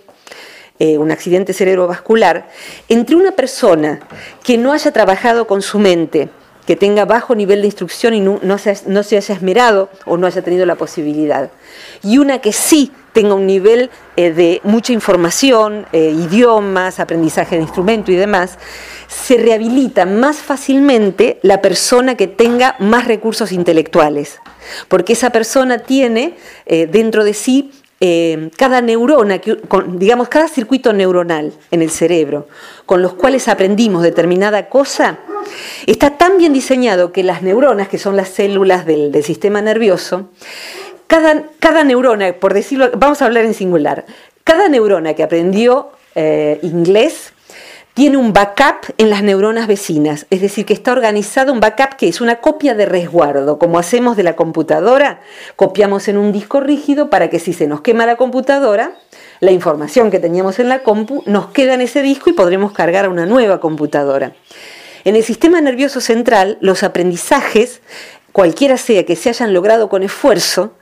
[0.79, 2.49] eh, un accidente cerebrovascular,
[2.89, 3.99] entre una persona
[4.45, 6.29] que no haya trabajado con su mente
[6.69, 10.29] que tenga bajo nivel de instrucción y no, se, no, se, haya esmerado o no
[10.29, 11.51] haya tenido la posibilidad.
[12.05, 17.63] Y una que sí tenga un nivel eh, de mucha información, eh, idiomas, aprendizaje de
[17.63, 18.59] instrumento y demás,
[19.07, 24.41] se rehabilita más fácilmente la persona que tenga más recursos intelectuales,
[24.89, 26.37] porque esa persona tiene
[26.67, 27.73] eh, dentro de sí
[28.57, 29.41] cada neurona,
[29.91, 32.49] digamos, cada circuito neuronal en el cerebro,
[32.85, 35.21] con los cuales aprendimos determinada cosa,
[35.87, 40.31] está tan bien diseñado que las neuronas, que son las células del, sistema nervioso,
[41.07, 44.05] cada, cada, neurona, por decirlo, vamos a hablar en singular,
[44.45, 47.33] cada neurona que aprendió eh, inglés
[47.95, 52.09] tiene un backup en las neuronas vecinas, es decir, que está organizado un backup que
[52.09, 55.21] es una copia de resguardo, como hacemos de la computadora,
[55.57, 58.97] copiamos en un disco rígido para que si se nos quema la computadora,
[59.41, 63.05] la información que teníamos en la compu nos queda en ese disco y podremos cargar
[63.05, 64.33] a una nueva computadora.
[65.05, 67.83] En el sistema nervioso central, los aprendizajes,
[68.33, 70.73] cualquiera sea que se hayan logrado con esfuerzo,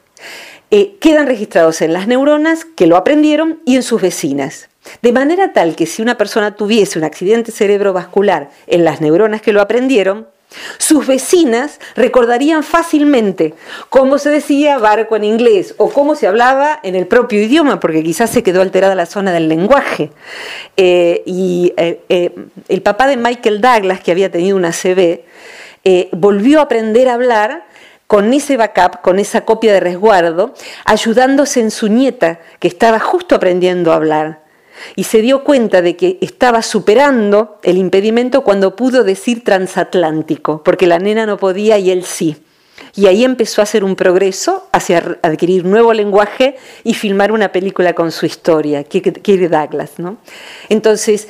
[0.72, 4.68] eh, quedan registrados en las neuronas que lo aprendieron y en sus vecinas.
[5.02, 9.52] De manera tal que si una persona tuviese un accidente cerebrovascular en las neuronas que
[9.52, 10.28] lo aprendieron,
[10.78, 13.54] sus vecinas recordarían fácilmente
[13.88, 18.04] cómo se decía barco en inglés o cómo se hablaba en el propio idioma, porque
[18.04, 20.10] quizás se quedó alterada la zona del lenguaje.
[20.76, 22.32] Eh, y eh,
[22.68, 25.22] el papá de Michael Douglas, que había tenido una CB,
[26.12, 27.69] volvió a aprender a hablar
[28.10, 30.52] con ese backup, con esa copia de resguardo,
[30.84, 34.42] ayudándose en su nieta, que estaba justo aprendiendo a hablar
[34.96, 40.88] y se dio cuenta de que estaba superando el impedimento cuando pudo decir transatlántico, porque
[40.88, 42.36] la nena no podía y él sí.
[42.96, 47.92] Y ahí empezó a hacer un progreso hacia adquirir nuevo lenguaje y filmar una película
[47.92, 49.92] con su historia, Kirk Douglas.
[49.98, 50.16] ¿no?
[50.68, 51.28] Entonces,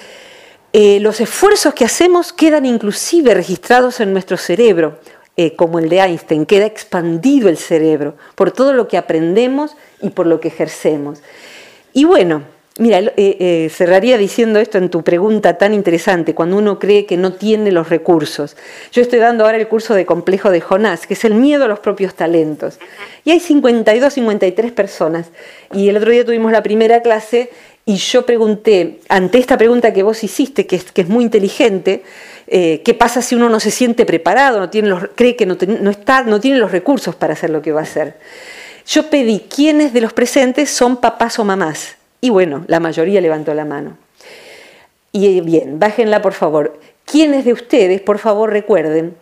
[0.73, 4.99] eh, los esfuerzos que hacemos quedan inclusive registrados en nuestro cerebro,
[5.37, 10.11] eh, como el de Einstein, queda expandido el cerebro por todo lo que aprendemos y
[10.11, 11.23] por lo que ejercemos.
[11.93, 12.43] Y bueno,
[12.81, 17.19] Mira, eh, eh, cerraría diciendo esto en tu pregunta tan interesante, cuando uno cree que
[17.19, 18.57] no tiene los recursos.
[18.91, 21.69] Yo estoy dando ahora el curso de complejo de Jonás, que es el miedo a
[21.69, 22.79] los propios talentos.
[23.27, 25.27] Y hay 52, 53 personas.
[25.75, 27.51] Y el otro día tuvimos la primera clase
[27.85, 32.03] y yo pregunté, ante esta pregunta que vos hiciste, que es, que es muy inteligente,
[32.53, 35.55] eh, ¿qué pasa si uno no se siente preparado, no tiene los, cree que no,
[35.89, 38.19] está, no tiene los recursos para hacer lo que va a hacer?
[38.87, 43.55] Yo pedí quiénes de los presentes son papás o mamás y bueno, la mayoría levantó
[43.55, 43.97] la mano.
[45.13, 46.81] Y bien, bájenla por favor.
[47.05, 49.17] ¿Quiénes de ustedes, por favor, recuerden,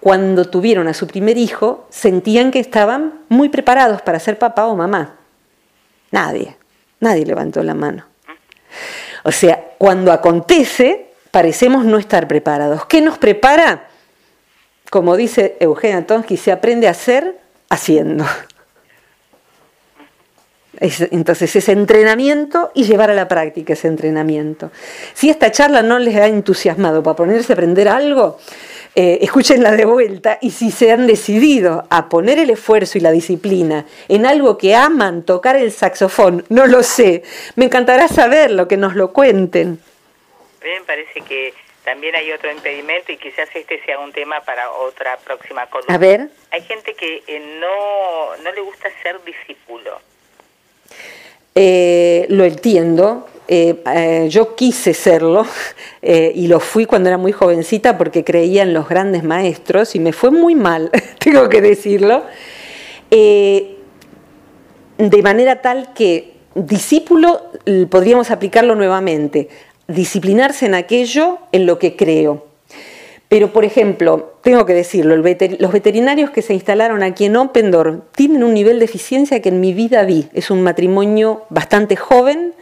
[0.00, 4.74] cuando tuvieron a su primer hijo, sentían que estaban muy preparados para ser papá o
[4.74, 5.20] mamá?
[6.10, 6.56] Nadie,
[6.98, 8.06] nadie levantó la mano.
[9.22, 12.84] O sea, cuando acontece, parecemos no estar preparados.
[12.86, 13.88] ¿Qué nos prepara?
[14.90, 18.24] Como dice Eugenia Tonsky, se aprende a hacer haciendo
[20.82, 24.70] entonces, ese entrenamiento y llevar a la práctica ese entrenamiento.
[25.14, 28.38] Si esta charla no les ha entusiasmado para ponerse a aprender algo,
[28.94, 33.12] eh, escúchenla de vuelta y si se han decidido a poner el esfuerzo y la
[33.12, 37.22] disciplina en algo que aman, tocar el saxofón, no lo sé,
[37.54, 39.78] me encantará saberlo, que nos lo cuenten.
[40.62, 41.52] A mí me parece que
[41.84, 45.94] también hay otro impedimento y quizás este sea un tema para otra próxima columna.
[45.94, 46.28] A ver.
[46.50, 50.00] Hay gente que eh, no, no le gusta ser discípulo
[51.54, 53.26] eh, lo entiendo.
[53.48, 55.44] Eh, eh, yo quise serlo
[56.02, 60.12] y lo fui cuando era muy jovencita porque creía en los grandes maestros y me
[60.12, 62.24] fue muy mal, tengo que decirlo.
[63.10, 63.76] de
[65.22, 67.42] manera tal que discípulo
[67.90, 69.48] podríamos aplicarlo nuevamente,
[69.92, 72.46] disciplinarse en aquello en lo que creo.
[73.28, 78.44] Pero, por ejemplo, tengo que decirlo, los veterinarios que se instalaron aquí en Opendor tienen
[78.44, 80.28] un nivel de eficiencia que en mi vida vi.
[80.34, 82.52] Es un matrimonio bastante joven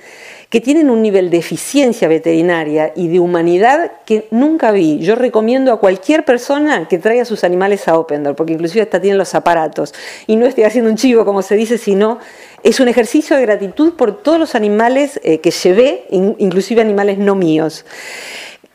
[0.51, 4.99] que tienen un nivel de eficiencia veterinaria y de humanidad que nunca vi.
[4.99, 9.17] Yo recomiendo a cualquier persona que traiga sus animales a Opendor, porque inclusive hasta tienen
[9.17, 9.95] los aparatos.
[10.27, 12.19] Y no estoy haciendo un chivo, como se dice, sino
[12.65, 17.37] es un ejercicio de gratitud por todos los animales eh, que llevé, inclusive animales no
[17.37, 17.85] míos.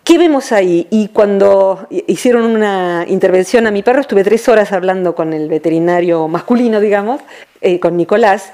[0.05, 0.87] ¿Qué vemos ahí?
[0.91, 6.27] Y cuando hicieron una intervención a mi perro, estuve tres horas hablando con el veterinario
[6.29, 7.19] masculino, digamos,
[7.59, 8.53] eh, con Nicolás,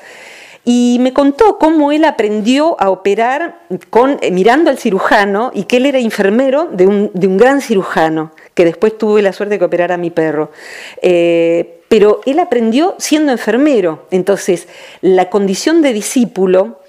[0.63, 5.87] y me contó cómo él aprendió a operar eh, mirando al cirujano y que él
[5.87, 9.97] era enfermero de un, gran cirujano, que después tuve la suerte de que operara a
[9.97, 10.51] mi perro.
[11.01, 14.05] Eh, pero él aprendió siendo enfermero.
[14.11, 14.67] Entonces,
[15.01, 16.79] la condición de discípulo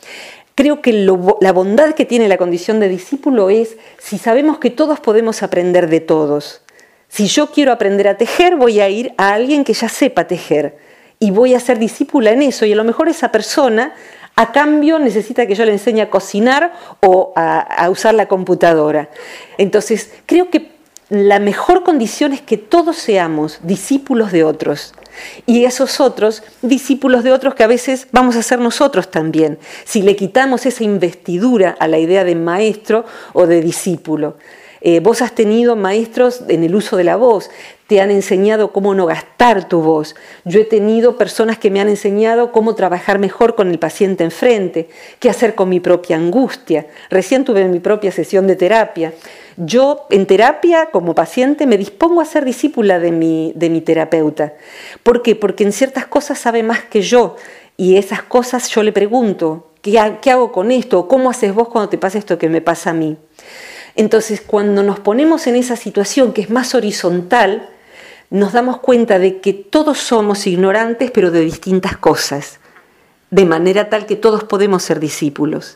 [0.54, 5.00] Creo que la bondad que tiene la condición de discípulo es si sabemos que todos
[5.00, 6.60] podemos aprender de todos.
[7.08, 10.76] Si yo quiero aprender a tejer, voy a ir a alguien que ya sepa tejer
[11.22, 13.94] y voy a ser discípula en eso y a lo mejor esa persona
[14.34, 19.08] a cambio necesita que yo le enseñe a cocinar o a, usar la computadora.
[19.56, 20.72] Entonces, creo que
[21.10, 24.94] la mejor condición es que todos seamos discípulos de otros.
[25.46, 30.02] Y esos otros, discípulos de otros que a veces vamos a ser nosotros también, si
[30.02, 34.38] le quitamos esa investidura a la idea de maestro o de discípulo.
[34.84, 37.50] Eh, vos has tenido maestros en el uso de la voz,
[37.86, 40.16] te han enseñado cómo no gastar tu voz.
[40.44, 44.88] Yo he tenido personas que me han enseñado cómo trabajar mejor con el paciente enfrente,
[45.20, 46.86] qué hacer con mi propia angustia.
[47.10, 49.12] Recién tuve mi propia sesión de terapia.
[49.56, 54.54] Yo en terapia, como paciente, me dispongo a ser discípula de mi, terapeuta.
[55.04, 55.36] ¿Por qué?
[55.36, 57.36] Porque en ciertas cosas sabe más que yo
[57.76, 61.06] y esas cosas yo le pregunto, ¿qué, qué hago con esto?
[61.06, 63.16] ¿Cómo haces vos cuando te pasa esto que me pasa a mí?
[63.94, 67.68] Entonces, cuando nos ponemos en esa situación que es más horizontal,
[68.30, 72.60] nos damos cuenta de que todos somos ignorantes, pero de distintas cosas,
[73.30, 75.74] de manera tal que todos podemos ser discípulos.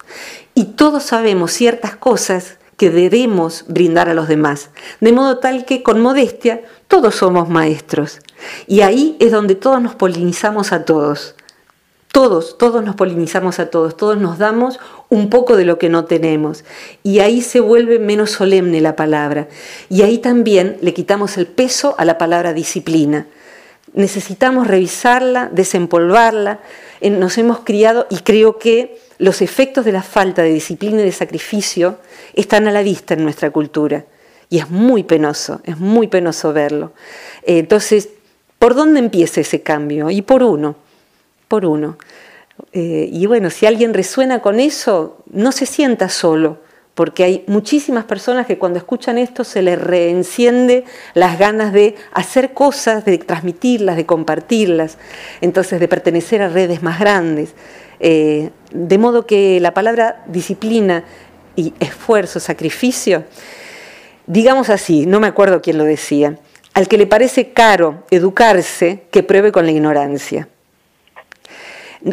[0.55, 5.83] Y todos sabemos ciertas cosas que debemos brindar a los demás, de modo tal que
[5.83, 8.21] con modestia todos somos maestros.
[8.67, 11.35] Y ahí es donde todos nos polinizamos a todos.
[12.13, 16.05] Todos, todos nos polinizamos a todos, todos nos damos un poco de lo que no
[16.05, 16.65] tenemos.
[17.03, 19.49] Y ahí se vuelve menos solemne la palabra.
[19.89, 23.27] Y ahí también le quitamos el peso a la palabra disciplina.
[23.93, 26.61] Necesitamos revisarla, desempolvarla.
[27.03, 31.13] Nos hemos criado y creo que los efectos de la falta de disciplina y de
[31.13, 31.99] sacrificio
[32.35, 34.05] están a la vista en nuestra cultura.
[34.49, 36.93] Y es muy penoso, es muy penoso verlo.
[37.43, 38.11] Entonces,
[38.59, 40.11] ¿por dónde empieza ese cambio?
[40.11, 40.77] Y por uno
[41.49, 41.97] por uno.
[42.73, 46.59] Eh, y bueno, si alguien resuena con eso, no se sienta solo,
[46.95, 50.85] porque hay muchísimas personas que cuando escuchan esto se les reenciende
[51.15, 54.97] las ganas de hacer cosas, de transmitirlas, de compartirlas,
[55.43, 57.55] entonces de pertenecer a redes más grandes.
[58.01, 61.05] Eh, de modo que la palabra disciplina
[61.55, 63.25] y esfuerzo, sacrificio,
[64.27, 66.39] digamos así, no me acuerdo quién lo decía,
[66.75, 70.49] al que le parece caro educarse, que pruebe con la ignorancia.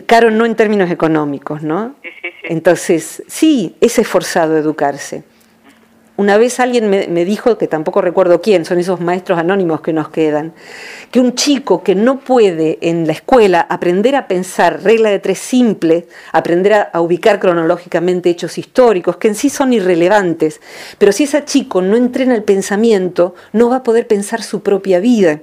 [0.02, 1.96] Caro no en términos económicos, ¿no?
[2.02, 2.48] Sí, sí, sí.
[2.50, 5.24] Entonces, sí, es esforzado educarse.
[6.16, 9.94] Una vez alguien me, me, dijo, que tampoco recuerdo quién, son esos maestros anónimos que
[9.94, 10.54] nos quedan,
[11.10, 15.40] que un chico que no puede en la escuela aprender a pensar regla de tres
[15.40, 20.62] simple, aprender a, a ubicar cronológicamente hechos históricos, que en sí son irrelevantes,
[21.00, 25.00] pero si ese chico no entrena el pensamiento, no va a poder pensar su propia
[25.00, 25.40] vida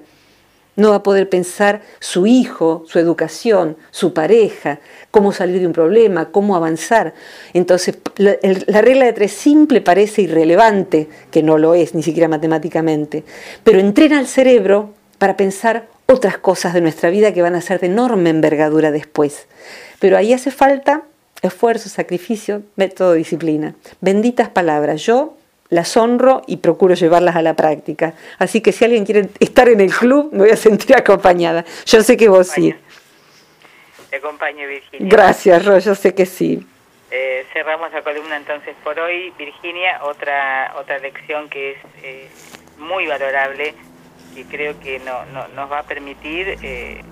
[0.77, 5.73] no va a poder pensar su hijo, su educación, su pareja, cómo salir de un
[5.73, 7.15] problema, cómo avanzar.
[7.53, 8.37] Entonces, la,
[8.81, 13.25] regla de tres simple parece irrelevante, que no lo es, ni siquiera matemáticamente,
[13.65, 17.81] pero entrena al cerebro para pensar otras cosas de nuestra vida que van a ser
[17.81, 19.47] de enorme envergadura después.
[19.99, 21.05] Pero ahí hace falta
[21.43, 23.75] esfuerzo, sacrificio, método, disciplina.
[24.01, 25.03] Benditas palabras.
[25.03, 25.35] Yo
[25.71, 28.15] las honro y procuro llevarlas a la práctica.
[28.39, 31.65] Así que si alguien quiere estar en el club, me voy a sentir acompañada.
[31.87, 32.75] Yo sé que vos sí.
[34.11, 35.09] Te acompaño, Virginia.
[35.09, 36.67] Gracias, Ro, yo sé que sí.
[37.13, 39.33] Eh, cerramos la columna entonces por hoy.
[39.39, 42.29] Virginia, otra, otra lección que es eh,
[42.79, 43.75] muy valorable
[44.35, 47.03] y creo que no, nos va a permitir eh,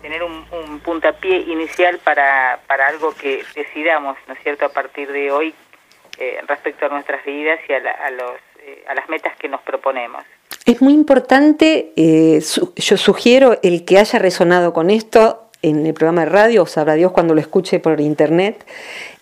[0.00, 5.10] tener un, un puntapié inicial para, para algo que decidamos, ¿no es cierto?, a partir
[5.10, 5.54] de hoy
[6.24, 7.80] eh, respecto a nuestras vidas y a,
[8.12, 10.22] los, eh, a las metas que nos proponemos.
[10.64, 12.40] Es muy importante, eh,
[12.76, 16.94] yo sugiero el que haya resonado con esto en el programa de radio, o sabrá
[16.94, 18.64] Dios cuando lo escuche por internet,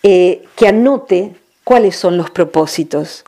[0.03, 1.33] que anote
[1.65, 3.25] cuáles son los propósitos,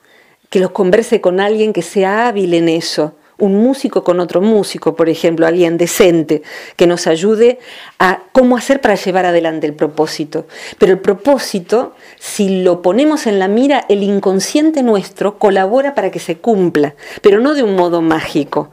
[0.50, 4.95] que los converse con alguien que sea hábil en eso, un músico con otro músico,
[4.95, 6.43] por ejemplo, alguien decente,
[6.76, 7.59] que nos ayude
[7.99, 10.47] a cómo hacer para llevar adelante el propósito.
[10.78, 16.20] Pero el propósito, si lo ponemos en la mira, el inconsciente nuestro colabora para que
[16.20, 18.70] se cumpla, pero no de un modo mágico.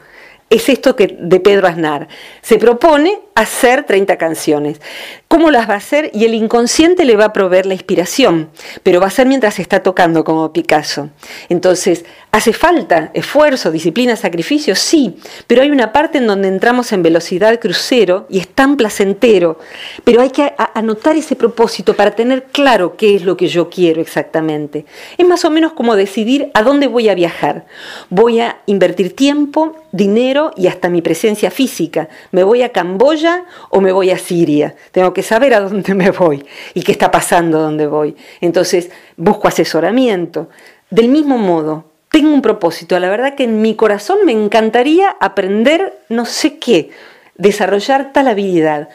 [0.49, 2.07] Es esto que de Pedro Aznar.
[2.41, 4.81] Se propone hacer 30 canciones.
[5.27, 6.09] ¿Cómo las va a hacer?
[6.13, 8.49] Y el inconsciente le va a proveer la inspiración,
[8.83, 11.09] pero va a ser mientras está tocando como Picasso.
[11.47, 14.75] Entonces, ¿hace falta esfuerzo, disciplina, sacrificio?
[14.75, 19.59] Sí, pero hay una parte en donde entramos en velocidad crucero y es tan placentero,
[20.03, 24.01] pero hay que anotar ese propósito para tener claro qué es lo que yo quiero
[24.01, 24.85] exactamente.
[25.17, 27.67] Es más o menos como decidir a dónde voy a viajar.
[28.09, 32.09] Voy a invertir tiempo, dinero y hasta mi presencia física.
[32.31, 34.75] Me voy a Camboya o me voy a Siria.
[34.91, 38.15] Tengo que saber a dónde me voy y qué está pasando donde voy.
[38.41, 40.49] Entonces busco asesoramiento.
[40.89, 42.99] Del mismo modo, tengo un propósito.
[42.99, 46.89] La verdad que en mi corazón me encantaría aprender no sé qué,
[47.35, 48.89] desarrollar tal habilidad.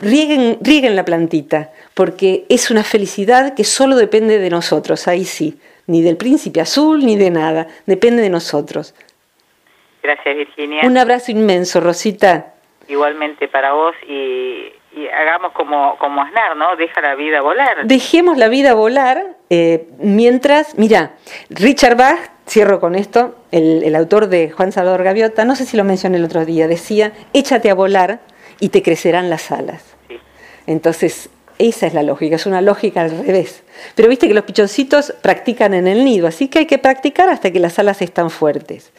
[0.00, 5.58] Rieguen, rieguen la plantita, porque es una felicidad que solo depende de nosotros, ahí sí,
[5.86, 8.94] ni del príncipe azul ni de nada, depende de nosotros.
[10.04, 10.82] Gracias Virginia.
[10.84, 12.52] Un abrazo inmenso, Rosita.
[12.88, 14.70] Igualmente para vos y,
[15.10, 16.76] hagamos como, como Aznar, ¿no?
[16.76, 17.86] Deja la vida volar.
[17.86, 21.12] Dejemos la vida volar eh, mientras, mira,
[21.48, 25.78] Richard Bach, cierro con esto, el, el autor de Juan Salvador Gaviota, no sé si
[25.78, 28.20] lo mencioné el otro día, decía, échate a volar
[28.60, 29.96] y te crecerán las alas.
[30.66, 33.62] Entonces, esa es la lógica, es una lógica al revés.
[33.94, 37.50] Pero viste que los pichoncitos practican en el nido, así que hay que practicar hasta
[37.50, 38.92] que las alas están fuertes.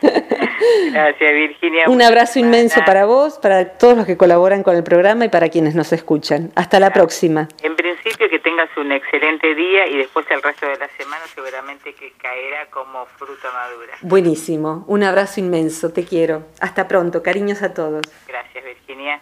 [0.92, 1.84] Gracias, Virginia.
[1.88, 5.48] Un abrazo inmenso para vos, para todos los que colaboran con el programa y para
[5.48, 6.50] quienes nos escuchan.
[6.54, 7.48] Hasta la próxima.
[7.62, 11.94] En principio, que tengas un excelente día y después el resto de la semana seguramente
[11.94, 13.92] que caerá como fruta madura.
[14.02, 14.84] Buenísimo.
[14.86, 15.92] Un abrazo inmenso.
[15.92, 16.44] Te quiero.
[16.60, 17.22] Hasta pronto.
[17.22, 18.02] Cariños a todos.
[18.26, 19.20] Gracias, Virginia.